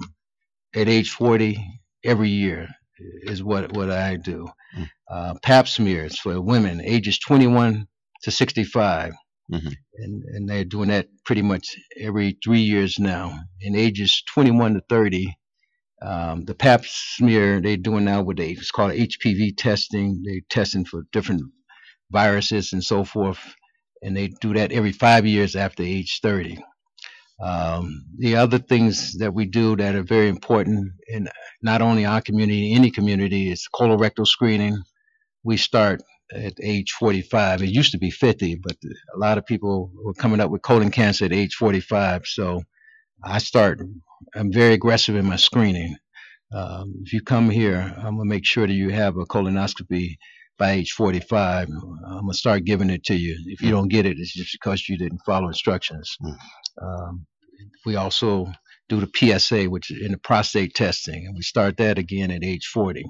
[0.74, 1.60] at age 40
[2.04, 2.68] every year
[3.00, 4.48] is what, what I do.
[4.78, 4.90] Mm.
[5.10, 7.88] Uh, pap smears for women ages 21
[8.24, 9.14] to 65.
[9.52, 9.74] Mhm.
[9.96, 13.40] And, and they're doing that pretty much every three years now.
[13.62, 15.34] In ages 21 to 30,
[16.02, 20.22] um, the pap smear they're doing now with the, it's called HPV testing.
[20.24, 21.44] They're testing for different
[22.12, 23.40] viruses and so forth.
[24.02, 26.60] And they do that every five years after age 30.
[27.42, 31.30] Um, the other things that we do that are very important in
[31.62, 34.78] not only our community, any community, is colorectal screening.
[35.44, 36.02] We start
[36.34, 37.64] at age 45.
[37.64, 38.78] It used to be 50, but
[39.16, 42.24] a lot of people were coming up with colon cancer at age 45.
[42.26, 42.64] So
[43.24, 43.82] I start,
[44.36, 45.98] I'm very aggressive in my screening.
[46.54, 50.18] Um, if you come here, I'm gonna make sure that you have a colonoscopy
[50.58, 51.70] by age 45.
[51.70, 53.38] I'm gonna start giving it to you.
[53.48, 56.18] If you don't get it, it's just because you didn't follow instructions.
[56.24, 56.38] Mm.
[56.82, 57.26] Um,
[57.86, 58.48] we also
[58.90, 62.44] do the PSA, which is in the prostate testing, and we start that again at
[62.44, 63.06] age 40.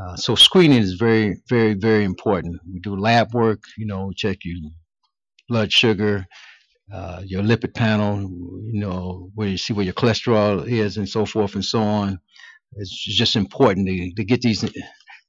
[0.00, 2.60] Uh, so screening is very, very, very important.
[2.70, 4.70] We do lab work, you know, check your
[5.48, 6.26] blood sugar,
[6.92, 8.20] uh, your lipid panel,
[8.70, 12.18] you know, where you see where your cholesterol is and so forth and so on.
[12.72, 14.62] It's just important to, to get these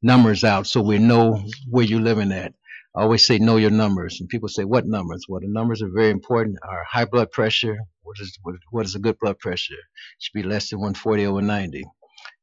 [0.01, 2.53] numbers out so we know where you're living at.
[2.95, 5.25] I always say know your numbers, and people say what numbers?
[5.29, 6.57] Well, the numbers are very important.
[6.63, 9.73] Our high blood pressure, what is what, what is a good blood pressure?
[9.73, 11.83] It should be less than 140 over 90.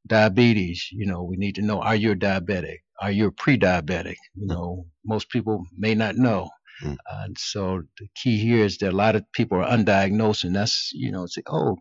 [0.06, 2.78] Diabetes, you know, we need to know are you a diabetic?
[3.00, 4.16] Are you a pre-diabetic?
[4.34, 6.48] You know, most people may not know.
[6.82, 6.96] Mm.
[7.10, 10.92] And so the key here is that a lot of people are undiagnosed, and that's
[10.94, 11.76] you know, say, oh,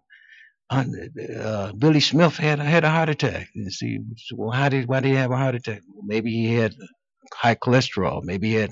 [0.72, 3.50] uh, Billy Smith had had a heart attack.
[3.56, 4.00] And see,
[4.36, 5.82] well, how did why did he have a heart attack?
[5.88, 6.76] Well, maybe he had
[7.34, 8.22] high cholesterol.
[8.24, 8.72] Maybe he had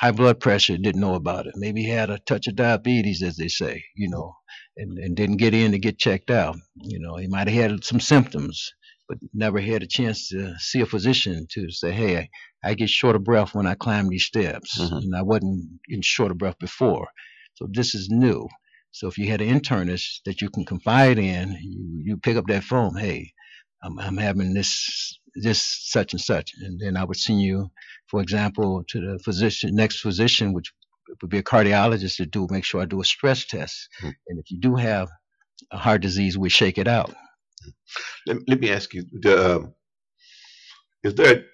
[0.00, 0.76] high blood pressure.
[0.78, 1.54] Didn't know about it.
[1.56, 3.84] Maybe he had a touch of diabetes, as they say.
[3.96, 4.34] You know,
[4.76, 6.56] and and didn't get in to get checked out.
[6.76, 8.72] You know, he might have had some symptoms,
[9.08, 12.16] but never had a chance to see a physician to say, hey.
[12.18, 12.28] I,
[12.64, 14.98] I get short of breath when I climb these steps, Mhm.
[14.98, 17.06] and I wasn't in short of breath before.
[17.54, 18.48] So this is new.
[18.92, 22.46] So if you had an internist that you can confide in, you, you pick up
[22.48, 22.96] that phone.
[22.96, 23.32] Hey,
[23.82, 27.70] I'm, I'm having this this such and such, and then I would send you,
[28.08, 30.72] for example, to the physician next physician, which
[31.22, 33.88] would be a cardiologist to do make sure I do a stress test.
[34.00, 34.10] Hmm.
[34.28, 35.08] And if you do have
[35.72, 37.14] a heart disease, we shake it out.
[38.26, 39.74] Let, let me ask you: the, um,
[41.02, 41.46] Is there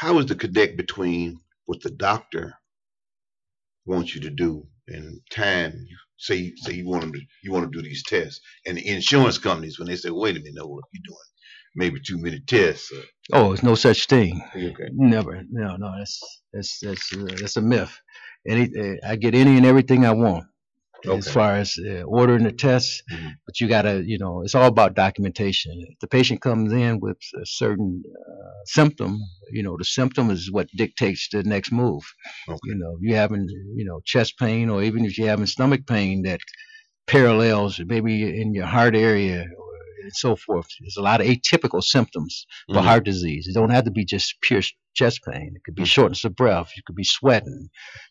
[0.00, 2.54] how is the connect between what the doctor
[3.86, 5.72] wants you to do and time?
[5.88, 8.88] You say say you want them to you want to do these tests, and the
[8.88, 11.18] insurance companies when they say, "Wait a minute, no, you're doing
[11.76, 14.42] maybe too many tests." Uh, Oh, it's no such thing.
[14.54, 14.88] okay.
[14.92, 15.42] Never.
[15.50, 15.92] No, no.
[15.98, 17.98] That's that's that's uh, that's a myth.
[18.48, 20.44] Any, uh, I get any and everything I want
[21.04, 23.32] as far as uh, ordering the tests, Mhm.
[23.46, 25.72] but you gotta, you know, it's all about documentation.
[25.88, 30.50] If the patient comes in with a certain uh, symptom, you know, the symptom is
[30.50, 32.02] what dictates the next move.
[32.48, 32.58] Okay.
[32.64, 36.22] You know, you having, you know, chest pain, or even if you're having stomach pain
[36.22, 36.40] that
[37.06, 39.44] parallels maybe in your heart area.
[40.02, 40.68] And so forth.
[40.80, 42.84] There's a lot of atypical symptoms for Mhm.
[42.84, 43.48] heart disease.
[43.48, 44.62] It don't have to be just pure
[44.96, 45.52] chest pain.
[45.54, 46.70] It could be shortness of breath.
[46.76, 47.68] You could be sweating.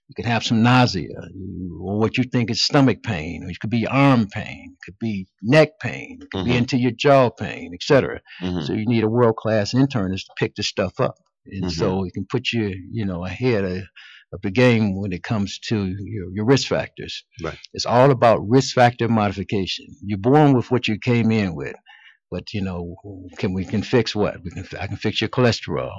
[0.07, 3.59] You could have some nausea, you, or what you think is stomach pain, or it
[3.59, 4.75] could be arm pain.
[4.77, 6.19] It could be neck pain.
[6.21, 6.57] It could be Mhm.
[6.57, 8.21] into your jaw pain, etc.
[8.41, 8.65] Mhm.
[8.65, 11.15] So you need a world class internist to pick this stuff up,
[11.47, 11.71] and Mhm.
[11.71, 13.77] so it can put you, you know, ahead of,
[14.33, 17.23] of the game when it comes to your, your risk factors.
[17.43, 17.57] Right.
[17.73, 19.85] It's all about risk factor modification.
[20.03, 21.75] You're born with what you came in with,
[22.31, 22.95] but you know,
[23.39, 24.35] can we can fix what?
[24.43, 24.65] We can.
[24.79, 25.97] I can fix your cholesterol.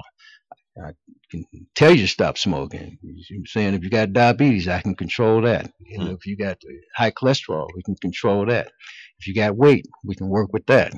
[0.83, 0.91] I
[1.31, 2.97] can tell you to stop smoking.
[3.01, 5.71] You're saying if you got diabetes, I can control that.
[5.79, 6.13] You know, hmm.
[6.13, 6.57] if you got
[6.95, 8.71] high cholesterol, we can control that.
[9.19, 10.93] If you got weight, we can work with that.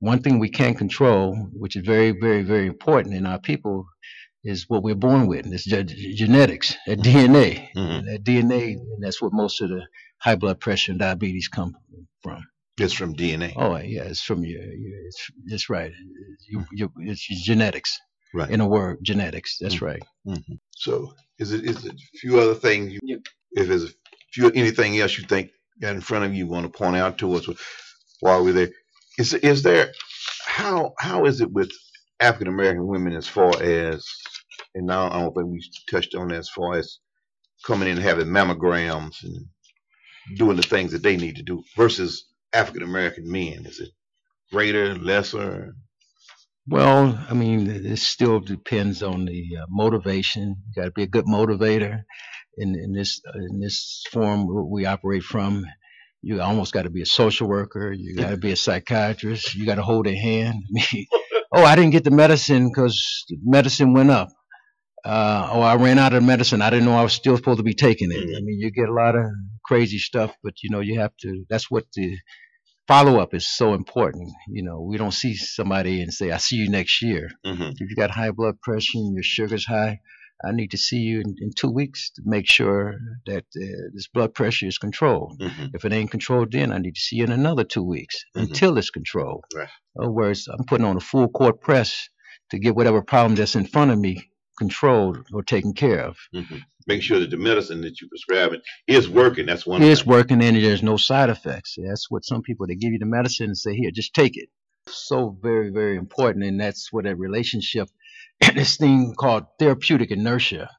[0.00, 3.86] One thing we can't control, which is very, very, very important in our people,
[4.44, 5.44] is what we're born with.
[5.44, 7.32] And it's ge- genetics, that mm-hmm.
[7.34, 7.68] DNA.
[7.76, 8.04] Mhm.
[8.04, 9.86] That DNA, and that's what most of the
[10.18, 11.76] high blood pressure and diabetes come
[12.22, 12.44] from.
[12.78, 13.54] It's from DNA.
[13.56, 15.90] Oh yeah, it's from your, your it's, that's right.
[16.48, 16.64] You, hmm.
[16.70, 17.98] you, it's your genetics.
[18.34, 18.50] Right.
[18.50, 19.58] In a word, genetics.
[19.60, 19.82] That's Mm.
[19.82, 20.02] right.
[20.26, 20.60] Mhm.
[20.72, 22.92] So is it is it a few other things?
[22.94, 23.20] You, Yep.
[23.52, 23.90] If there's a
[24.32, 25.50] few anything else you think
[25.82, 27.48] in front of you, you want to point out to us
[28.20, 28.70] while we're there,
[29.18, 29.92] is is there
[30.46, 31.70] how how is it with
[32.20, 34.06] African American women as far as
[34.74, 36.98] and now I don't think we touched on that as far as
[37.66, 39.46] coming in and having mammograms and
[40.38, 43.66] doing the things that they need to do versus African American men.
[43.66, 43.90] Is it
[44.52, 45.74] greater, lesser?
[46.68, 50.56] Well, I mean, it still depends on the uh, motivation.
[50.68, 52.02] You got to be a good motivator.
[52.58, 55.64] in, in this in this form we operate from,
[56.22, 57.92] you almost got to be a social worker.
[57.92, 59.54] You got to be a psychiatrist.
[59.54, 60.64] You got to hold a hand.
[61.54, 64.28] oh, I didn't get the medicine because medicine went up.
[65.04, 66.60] Uh, oh, I ran out of medicine.
[66.60, 68.36] I didn't know I was still supposed to be taking it.
[68.36, 69.24] I mean, you get a lot of
[69.64, 71.44] crazy stuff, but you know, you have to.
[71.48, 72.16] That's what the
[72.88, 74.30] follow up is so important.
[74.48, 77.86] You know, we don't see somebody and say, "I see you next year." hmm If
[77.90, 80.00] you got high blood pressure and your sugar's high,
[80.48, 82.84] I need to see you in, in two weeks to make sure
[83.26, 85.32] that uh, this blood pressure is controlled.
[85.40, 88.16] hmm If it ain't controlled, then I need to see you in another two weeks
[88.34, 88.42] Mhm.
[88.44, 89.44] until it's controlled.
[89.54, 89.68] Right.
[89.96, 92.08] In other words, I'm putting on a full court press
[92.50, 94.14] to get whatever problem that's in front of me
[94.58, 96.16] controlled or taken care of.
[96.32, 99.44] hmm Make sure that the medicine that you're prescribing is working.
[99.44, 99.82] That's one.
[99.82, 101.76] It's working and there's no side effects.
[101.76, 104.48] That's what some people they give you the medicine and say, here, just take it.
[104.88, 106.46] So very, very important.
[106.46, 107.88] And that's what that relationship,
[108.54, 110.70] this thing called therapeutic inertia.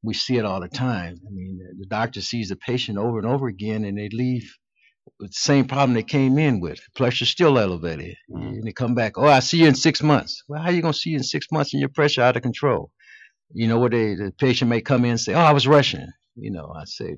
[0.00, 1.16] We see it all the time.
[1.26, 4.48] I mean, the doctor sees the patient over and over again and they leave
[5.18, 6.78] with the same problem they came in with.
[6.94, 8.16] Pressure's still elevated.
[8.30, 8.48] Mhm.
[8.58, 10.44] And they come back, oh, I see you in six months.
[10.46, 12.42] Well, how you going to see you in six months and your pressure out of
[12.42, 12.92] control?
[13.52, 16.06] You know, what they, the patient may come in and say, oh, I was rushing.
[16.36, 17.16] You know, I say,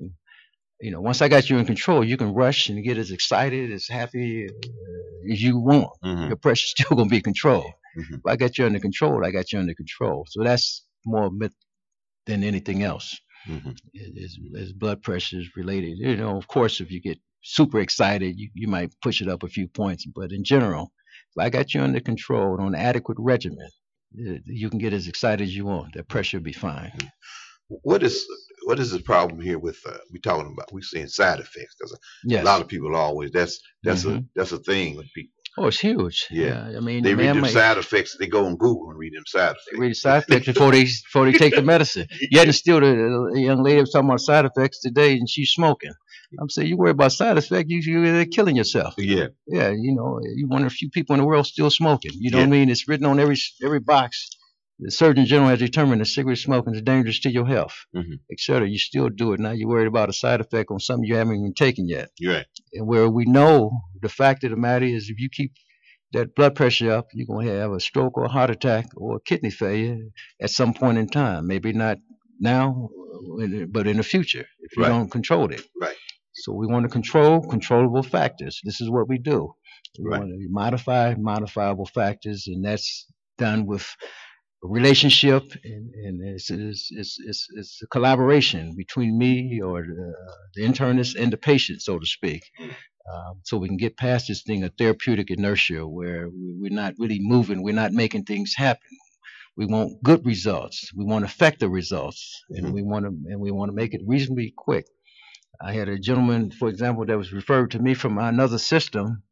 [0.81, 3.71] you know, once I got you in control, you can rush and get as excited,
[3.71, 5.91] as happy uh, as you want.
[6.03, 6.27] Mhm.
[6.27, 7.71] Your pressure's still going to be controlled.
[7.97, 8.15] Mhm.
[8.15, 10.25] If I got you under control, I got you under control.
[10.29, 11.53] So that's more myth
[12.25, 13.19] than anything else.
[13.47, 13.75] Mhm.
[13.93, 15.97] Is, is blood pressure is related.
[15.97, 19.43] You know, of course, if you get super excited, you, you might push it up
[19.43, 20.05] a few points.
[20.05, 20.91] But in general,
[21.35, 23.69] if I got you under control on an adequate regimen,
[24.13, 25.93] you can get as excited as you want.
[25.95, 26.93] That pressure will be fine.
[27.69, 28.25] What is
[28.65, 30.73] what is the problem here with uh, we talking about?
[30.73, 32.43] we seeing side effects because Yes.
[32.43, 34.27] a lot of people always that's that's a Mhm.
[34.35, 35.40] that's a thing with people.
[35.57, 36.27] Oh, it's huge.
[36.31, 36.71] Yeah.
[36.77, 38.15] I mean, They the read them side effects.
[38.17, 39.77] They go on Google and read them side effects.
[39.77, 42.07] read the side effects before they before they take the medicine.
[42.29, 45.51] Yet and still, the, the young lady was talking about side effects today, and she's
[45.51, 45.91] smoking.
[46.39, 48.93] I'm saying, you worry about side effects, you you're killing yourself.
[48.97, 49.27] Yeah.
[49.47, 52.11] Yeah, you know, you're one of the few people in the world still smoking.
[52.15, 52.45] You know Yeah.
[52.45, 52.69] what I mean?
[52.69, 54.29] It's written on every every box.
[54.83, 58.19] The Surgeon General has determined that cigarette smoking is dangerous to your health, Mhm.
[58.31, 58.67] et cetera.
[58.67, 59.39] You still do it.
[59.39, 62.09] Now you're worried about a side effect on something you haven't even taken yet.
[62.17, 62.45] You're right.
[62.73, 65.53] And where we know the fact of the matter is if you keep
[66.13, 69.17] that blood pressure up, you're going to have a stroke or a heart attack or
[69.17, 69.97] a kidney failure
[70.41, 71.45] at some point in time.
[71.47, 71.99] Maybe not
[72.39, 72.89] now,
[73.69, 74.89] but in the future if you Right.
[74.89, 75.61] don't control it.
[75.79, 75.95] Right.
[76.33, 78.59] So we want to control controllable factors.
[78.63, 79.53] This is what we do.
[79.99, 80.19] We Right.
[80.21, 83.05] want to modify modifiable factors, and that's
[83.37, 83.85] done with
[84.67, 90.13] relationship and, and it's, it's, it's, it's, it's a collaboration between me or the,
[90.55, 92.43] the internist and the patient, so to speak.
[93.11, 96.95] Um, so we can get past this thing of therapeutic inertia where we- we're not
[96.99, 98.89] really moving, we're not making things happen.
[99.57, 100.91] We want good results.
[100.95, 102.73] We want effective results, and Mhm.
[102.73, 104.87] we want to and we want to make it reasonably quick.
[105.61, 109.23] I had a gentleman, for example, that was referred to me from another system.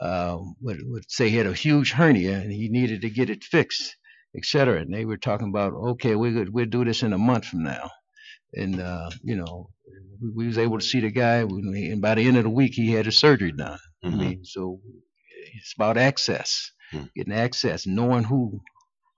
[0.00, 3.44] Uh, would, would say he had a huge hernia and he needed to get it
[3.44, 3.96] fixed,
[4.36, 4.80] et cetera.
[4.80, 7.64] And they were talking about, okay, we could we'll do this in a month from
[7.64, 7.90] now.
[8.54, 9.70] And uh, you know,
[10.20, 12.44] we, we was able to see the guy, when we- and by the end of
[12.44, 13.78] the week, he had his surgery done.
[14.04, 14.18] I Mhm.
[14.18, 14.80] mean, so
[15.54, 17.04] it's about access, Hmm.
[17.16, 18.60] getting access, knowing who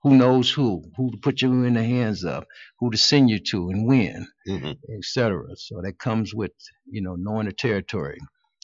[0.03, 2.45] who knows who, who to put you in the hands of,
[2.79, 4.77] who to send you to, and when, Mhm.
[4.97, 5.43] etc.
[5.55, 6.51] So that comes with
[6.89, 8.19] you know knowing the territory.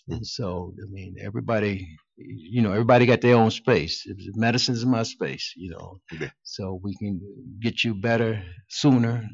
[0.07, 0.13] Hmm.
[0.15, 1.88] And so I mean, everybody,
[2.19, 4.05] you know, everybody got their own space.
[4.36, 6.01] Medicine is my space, you know.
[6.19, 6.32] Yeah.
[6.43, 7.21] So we can
[7.62, 9.27] get you better sooner.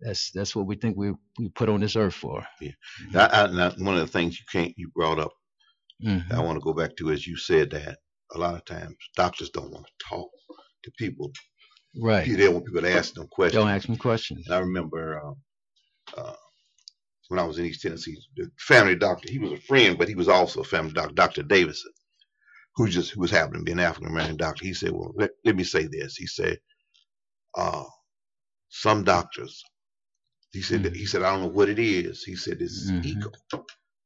[0.00, 2.46] That's that's what we think we we put on this earth for.
[3.14, 5.32] I, I, now, one of the things you can't you brought up,
[6.04, 6.32] Mhm.
[6.32, 7.98] I want to go back to is you said that
[8.34, 10.30] a lot of times doctors don't want to talk
[10.84, 11.32] to people.
[12.00, 12.26] Right.
[12.28, 13.62] They don't want people to ask them questions.
[13.62, 14.46] Don't ask me questions.
[14.46, 15.36] And I remember um,
[16.16, 16.34] uh,
[17.28, 20.14] when I was in East Tennessee, the family doctor, he was a friend, but he
[20.16, 21.42] was also a family doctor, Dr.
[21.44, 21.92] Davison,
[22.78, 24.64] who just who was happening to be an African American doctor.
[24.64, 26.16] He said, Well, let, let me say this.
[26.16, 26.58] He said,
[27.56, 27.84] uh,
[28.70, 29.64] some doctors,
[30.52, 30.96] he said, Mhm.
[30.96, 32.24] he said, I don't know what it is.
[32.24, 33.04] He said, it's Mhm.
[33.04, 33.32] ego.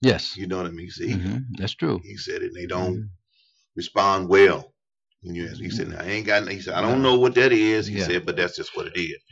[0.02, 0.36] Yes.
[0.36, 0.86] You know what I mean?
[0.86, 1.28] He said, ego.
[1.30, 1.44] Mhm.
[1.58, 2.00] That's true.
[2.04, 3.10] He said, and they don't Mhm.
[3.76, 4.74] respond well.
[5.24, 7.52] And you ask, he said, I ain't got, he said, I don't know what that
[7.52, 7.86] is.
[7.86, 8.06] He Yeah.
[8.06, 9.22] said, but that's just what it is.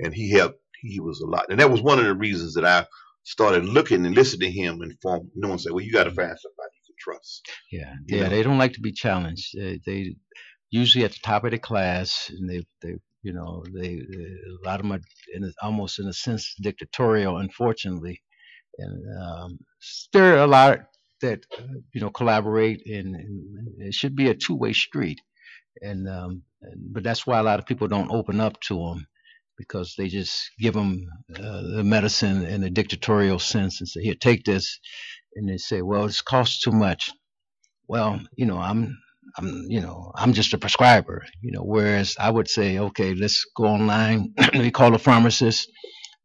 [0.00, 1.46] And he helped, he was a lot.
[1.50, 2.86] And that was one of the reasons that I
[3.24, 6.10] started looking and listening to him and form, no one said, well, you got to
[6.10, 6.59] find somebody
[7.00, 7.48] trust.
[7.72, 8.28] Yeah, yeah, know.
[8.28, 9.56] they don't like to be challenged.
[9.56, 10.16] They, they
[10.70, 14.66] usually at the top of the class, and they, they, you know, they, they a
[14.66, 15.00] lot of them are
[15.34, 18.22] in almost in a sense dictatorial, unfortunately,
[18.78, 19.58] and um,
[20.12, 20.80] there are a lot
[21.20, 25.20] that uh, you know collaborate, and, and it should be a two-way street,
[25.82, 29.06] and, um, and but that's why a lot of people don't open up to them
[29.60, 34.14] because they just give them uh, the medicine in a dictatorial sense and say, here,
[34.18, 34.80] take this.
[35.36, 37.10] And they say, well, it's cost too much.
[37.88, 38.96] Well, you know, I'm,
[39.38, 43.44] I'm, you know, I'm just a prescriber, you know, whereas I would say, okay, let's
[43.56, 44.32] go online.
[44.38, 45.70] Let me call a pharmacist.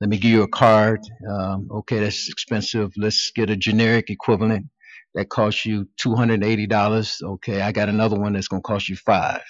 [0.02, 1.00] Let me give you a card.
[1.30, 2.92] Um, okay, that's expensive.
[2.98, 4.66] Let's get a generic equivalent
[5.14, 7.22] that costs you $280.
[7.24, 9.42] Okay, I got another one that's going to cost you five.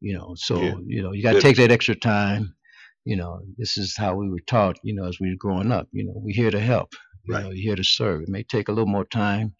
[0.00, 0.74] You know, so, Yeah.
[0.86, 2.54] you know, you got to take that extra time.
[3.04, 5.88] You know, this is how we were taught, you know, as we were growing up.
[5.92, 6.90] You know, we're here to help.
[7.24, 7.44] You Right.
[7.44, 8.22] know, you're here to serve.
[8.22, 9.54] It may take a little more time,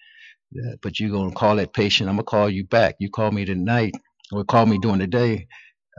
[0.57, 2.09] uh, but you're going to call that patient.
[2.11, 2.97] I'm going to call you back.
[3.01, 3.95] You call me tonight
[4.33, 5.49] or call me during the day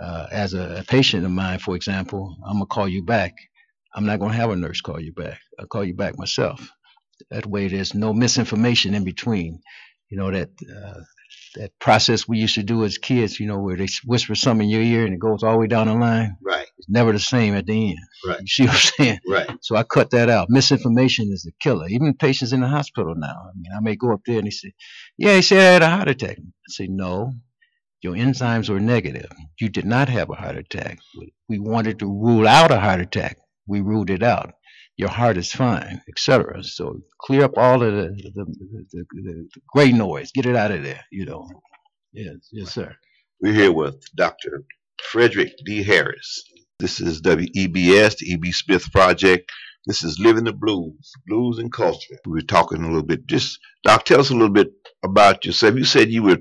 [0.02, 2.38] uh, as a, a patient of mine, for example.
[2.46, 3.34] I'm going to call you back.
[3.96, 5.40] I'm not going to have a nurse call you back.
[5.60, 6.70] I'll call you back myself.
[7.32, 9.62] That way, there's no misinformation in between.
[10.10, 11.02] You know that uh,
[11.56, 13.40] that process we used to do as kids.
[13.40, 15.68] You know where they whisper something in your ear and it goes all the way
[15.68, 16.38] down the line.
[16.42, 16.68] Right.
[16.78, 18.00] It's never the same at the end.
[18.26, 18.40] Right.
[18.42, 19.20] You see what I'm saying?
[19.28, 19.50] Right.
[19.62, 20.50] So I cut that out.
[20.50, 21.88] Misinformation is the killer.
[21.90, 23.36] Even patients in the hospital now.
[23.50, 24.74] I mean, I may go up there and they say,
[25.18, 27.34] "Yeah, he said I had a heart attack." I say, "No,
[28.02, 29.30] your enzymes were negative.
[29.60, 31.00] You did not have a heart attack.
[31.18, 33.38] We- We wanted to rule out a heart attack.
[33.68, 34.54] We ruled it out.
[34.98, 39.48] Your heart is fine, etc." So clear up all of the the, the, the, the
[39.68, 40.32] gray noise.
[40.32, 41.04] Get it out of there.
[41.12, 41.48] You know.
[42.14, 42.96] Yes, yes, sir.
[43.42, 44.64] We're here with Dr.
[45.12, 45.84] Frederick D.
[45.84, 46.44] Harris.
[46.80, 49.52] This is WEBS, the EB Smith Project.
[49.86, 52.18] This is Living the Blues, Blues and Culture.
[52.26, 53.28] We were talking a little bit.
[53.28, 54.72] Just, Doc, tell us a little bit
[55.04, 55.76] about yourself.
[55.76, 56.40] You said you were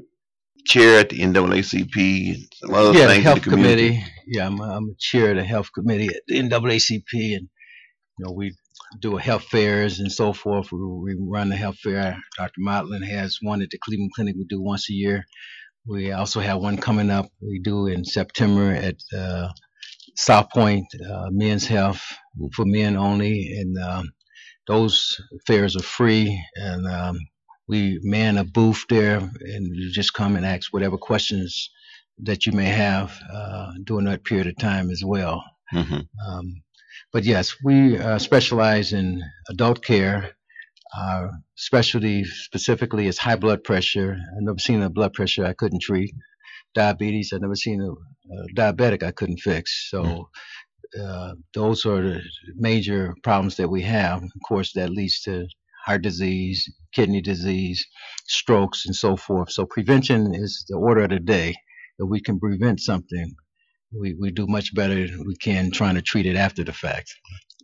[0.64, 4.02] chair at the NAACP and yeah, the things in health the committee.
[4.26, 7.48] Yeah, I'm, I'm a chair of the health committee at the NAACP, and
[8.18, 8.54] you know we
[9.00, 10.70] do health fairs and so forth.
[10.72, 12.18] We, we run the health fair.
[12.38, 12.60] Dr.
[12.60, 14.36] Motlin has one at the Cleveland Clinic.
[14.36, 15.24] We do once a year.
[15.86, 17.26] We also have one coming up.
[17.42, 19.48] We do in September at uh,
[20.16, 22.02] South Pointe uh, Men's Health
[22.54, 24.10] for men only, and um,
[24.68, 26.42] those fairs are free.
[26.56, 27.18] And um,
[27.68, 31.70] we man a booth there, and you just come and ask whatever questions
[32.24, 35.44] that you may have uh, during that period of time as well.
[35.74, 36.06] Mhm.
[36.28, 36.62] Um,
[37.14, 40.32] but yes, we uh, specialize in adult care.
[40.98, 44.16] Our specialty specifically is high blood pressure.
[44.36, 46.12] I've never seen a blood pressure I couldn't treat.
[46.74, 49.90] Diabetes, I've never seen a, a diabetic I couldn't fix.
[49.90, 50.28] So
[51.00, 52.20] uh, those are the
[52.56, 54.20] major problems that we have.
[54.24, 55.46] Of course, that leads to
[55.86, 57.86] heart disease, kidney disease,
[58.26, 59.52] strokes, and so forth.
[59.52, 61.54] So prevention is the order of the day.
[61.96, 63.36] If we can prevent something,
[63.99, 67.12] we, we do much better we can trying to treat it after the fact.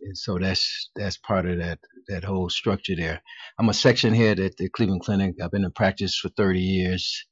[0.03, 3.21] And so that's that's part of that that whole structure there.
[3.59, 5.35] I'm a section head at the Cleveland Clinic.
[5.41, 7.25] I've been in practice for 30 years.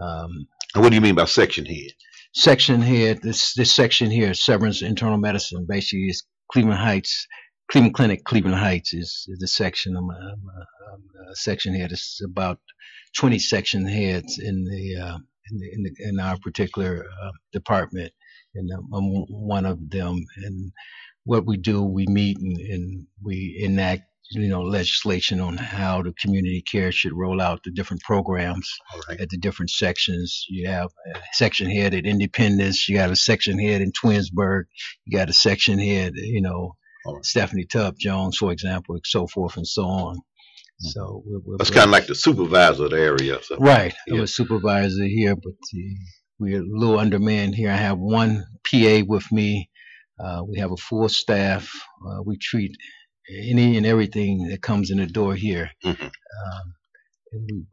[0.00, 1.92] Um, And what do you mean by section head?
[2.34, 3.20] section head.
[3.22, 7.26] this this section here, Severance Internal Medicine, basically is Cleveland Heights,
[7.70, 9.96] Cleveland Clinic, Cleveland Heights is, is the section.
[9.96, 11.92] I'm a, I'm a, I'm a section head.
[11.92, 12.58] It's about
[13.16, 15.18] 20 section heads in the uh,
[15.50, 18.12] in, the, in, the, in our particular uh, department,
[18.54, 20.24] and I'm, I'm one of them.
[20.36, 20.72] And
[21.24, 24.02] what we do, we meet and, and we enact.
[24.30, 28.70] You know, legislation on how the community care should roll out the different programs
[29.08, 29.18] right.
[29.18, 30.44] at the different sections.
[30.50, 32.90] You have a section head at Independence.
[32.90, 34.64] You got a section head in Twinsburg.
[35.06, 36.76] You got a section head, you know,
[37.06, 37.24] right.
[37.24, 40.18] Stephanie Tubbs Jones, for example, and so forth and so on.
[40.78, 43.42] So we're, we're That's kind of like the supervisor of the area.
[43.42, 43.56] So.
[43.56, 43.94] right.
[44.10, 45.78] I'm a supervisor here, but uh,
[46.38, 47.70] we're a little under undermanned here.
[47.70, 49.70] I have one PA with me.
[50.18, 51.70] Uh, we have a full staff.
[52.06, 52.72] Uh, we treat
[53.30, 55.70] any and everything that comes in the door here.
[55.84, 56.10] Mhm.
[56.44, 56.74] Um,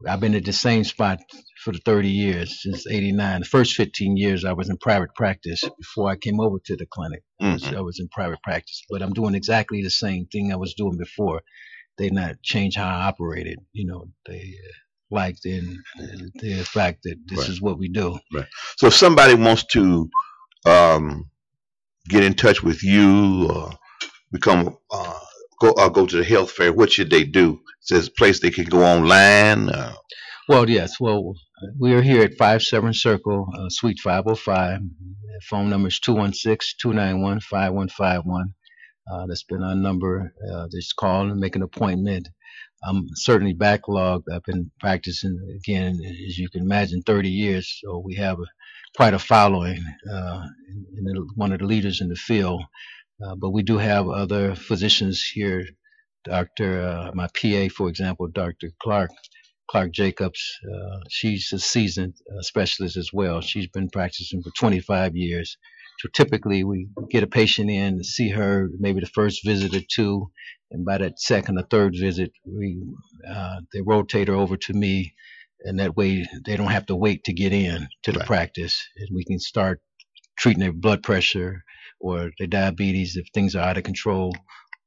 [0.06, 1.20] I've been at the same spot
[1.64, 3.40] for the 30 years since 89.
[3.40, 6.86] The first 15 years I was in private practice before I came over to the
[6.86, 7.22] clinic.
[7.40, 7.76] I was, Mhm.
[7.76, 10.98] I was in private practice, but I'm doing exactly the same thing I was doing
[10.98, 11.42] before.
[11.98, 13.58] They not change how I operated.
[13.72, 14.72] You know, they uh,
[15.10, 15.82] liked in
[16.40, 17.48] the fact that this Right.
[17.48, 18.18] is what we do.
[18.32, 18.46] Right.
[18.76, 20.08] So if somebody wants to
[20.66, 21.30] um,
[22.08, 23.70] get in touch with you or
[24.32, 25.18] become uh,
[25.60, 27.60] go uh, go to the health fair, what should they do?
[27.82, 29.68] Is there a place they can go online?
[29.70, 29.94] Uh,
[30.48, 30.98] Well, yes.
[31.00, 31.34] Well,
[31.80, 34.80] we are here at 5 Severance Circle, uh, Suite 505.
[35.48, 38.44] Phone number is 216-291-5151.
[39.10, 40.32] Uh, that's been our number.
[40.52, 42.28] Uh, just call and make an appointment.
[42.86, 44.24] I'm certainly backlogged.
[44.32, 47.80] I've been practicing again, as you can imagine, 30 years.
[47.84, 48.46] So we have a,
[48.96, 50.42] quite a following, uh,
[50.96, 52.62] and, one of the leaders in the field.
[53.24, 55.66] Uh, but we do have other physicians here.
[56.24, 56.82] Dr.
[56.82, 58.70] Uh, my PA, for example, Dr.
[58.82, 59.10] Clark,
[59.70, 60.42] Clark Jacobs.
[60.64, 63.40] Uh, she's a seasoned uh, specialist as well.
[63.40, 65.56] She's been practicing for 25 years.
[66.00, 69.82] So typically, we get a patient in to see her, maybe the first visit or
[69.90, 70.30] two,
[70.70, 72.82] and by that second or third visit, we
[73.28, 75.14] uh, they rotate her over to me,
[75.62, 78.26] and that way they don't have to wait to get in to the Right.
[78.26, 79.80] practice, and we can start
[80.38, 81.64] treating their blood pressure
[82.00, 84.34] or their diabetes if things are out of control,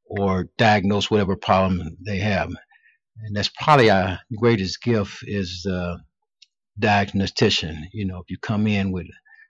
[0.06, 2.50] or diagnose whatever problem they have.
[3.24, 6.00] And that's probably our greatest gift is the
[6.80, 7.88] diagnostician.
[7.94, 9.08] You know, if you come in with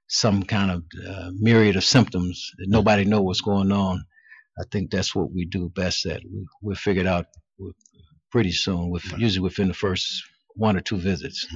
[0.10, 4.04] some kind of uh, myriad of symptoms that nobody know what's going on,
[4.60, 6.22] I think that's what we do best at.
[6.24, 7.28] We, we'll figure it out
[8.32, 10.24] pretty soon, with usually within the first
[10.56, 11.48] one or two visits.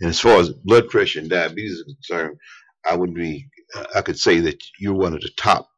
[0.00, 2.38] And as far as blood pressure and diabetes is concerned,
[2.88, 5.68] I would be, uh, I could say that you're one of the top,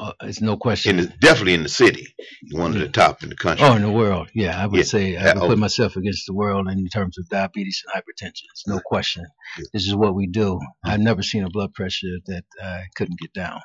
[0.00, 0.96] Uh, it's no in question.
[0.96, 2.06] the, definitely in the city.
[2.52, 3.66] One of the top in the country.
[3.66, 4.84] Oh, in the world, yeah, I would Yeah.
[4.84, 8.42] say I would put myself against the world in terms of diabetes and hypertension.
[8.52, 9.24] It's no question.
[9.58, 9.64] Yeah.
[9.72, 10.58] This is what we do.
[10.84, 13.60] I've never seen a blood pressure that I couldn't get down.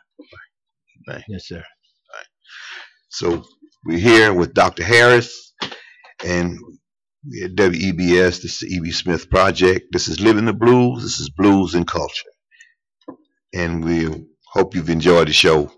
[1.08, 1.24] Right.
[1.28, 1.64] Yes, sir.
[3.10, 3.44] So
[3.86, 4.84] we're here with Dr.
[4.84, 5.54] Harris
[6.26, 6.58] and
[7.30, 8.42] we at WEBS.
[8.42, 8.92] This is the E.B.
[8.92, 9.88] Smith Project.
[9.92, 11.02] This is Living the Blues.
[11.04, 12.30] This is Blues and Culture.
[13.54, 14.08] And we
[14.46, 15.72] hope you've enjoyed the show.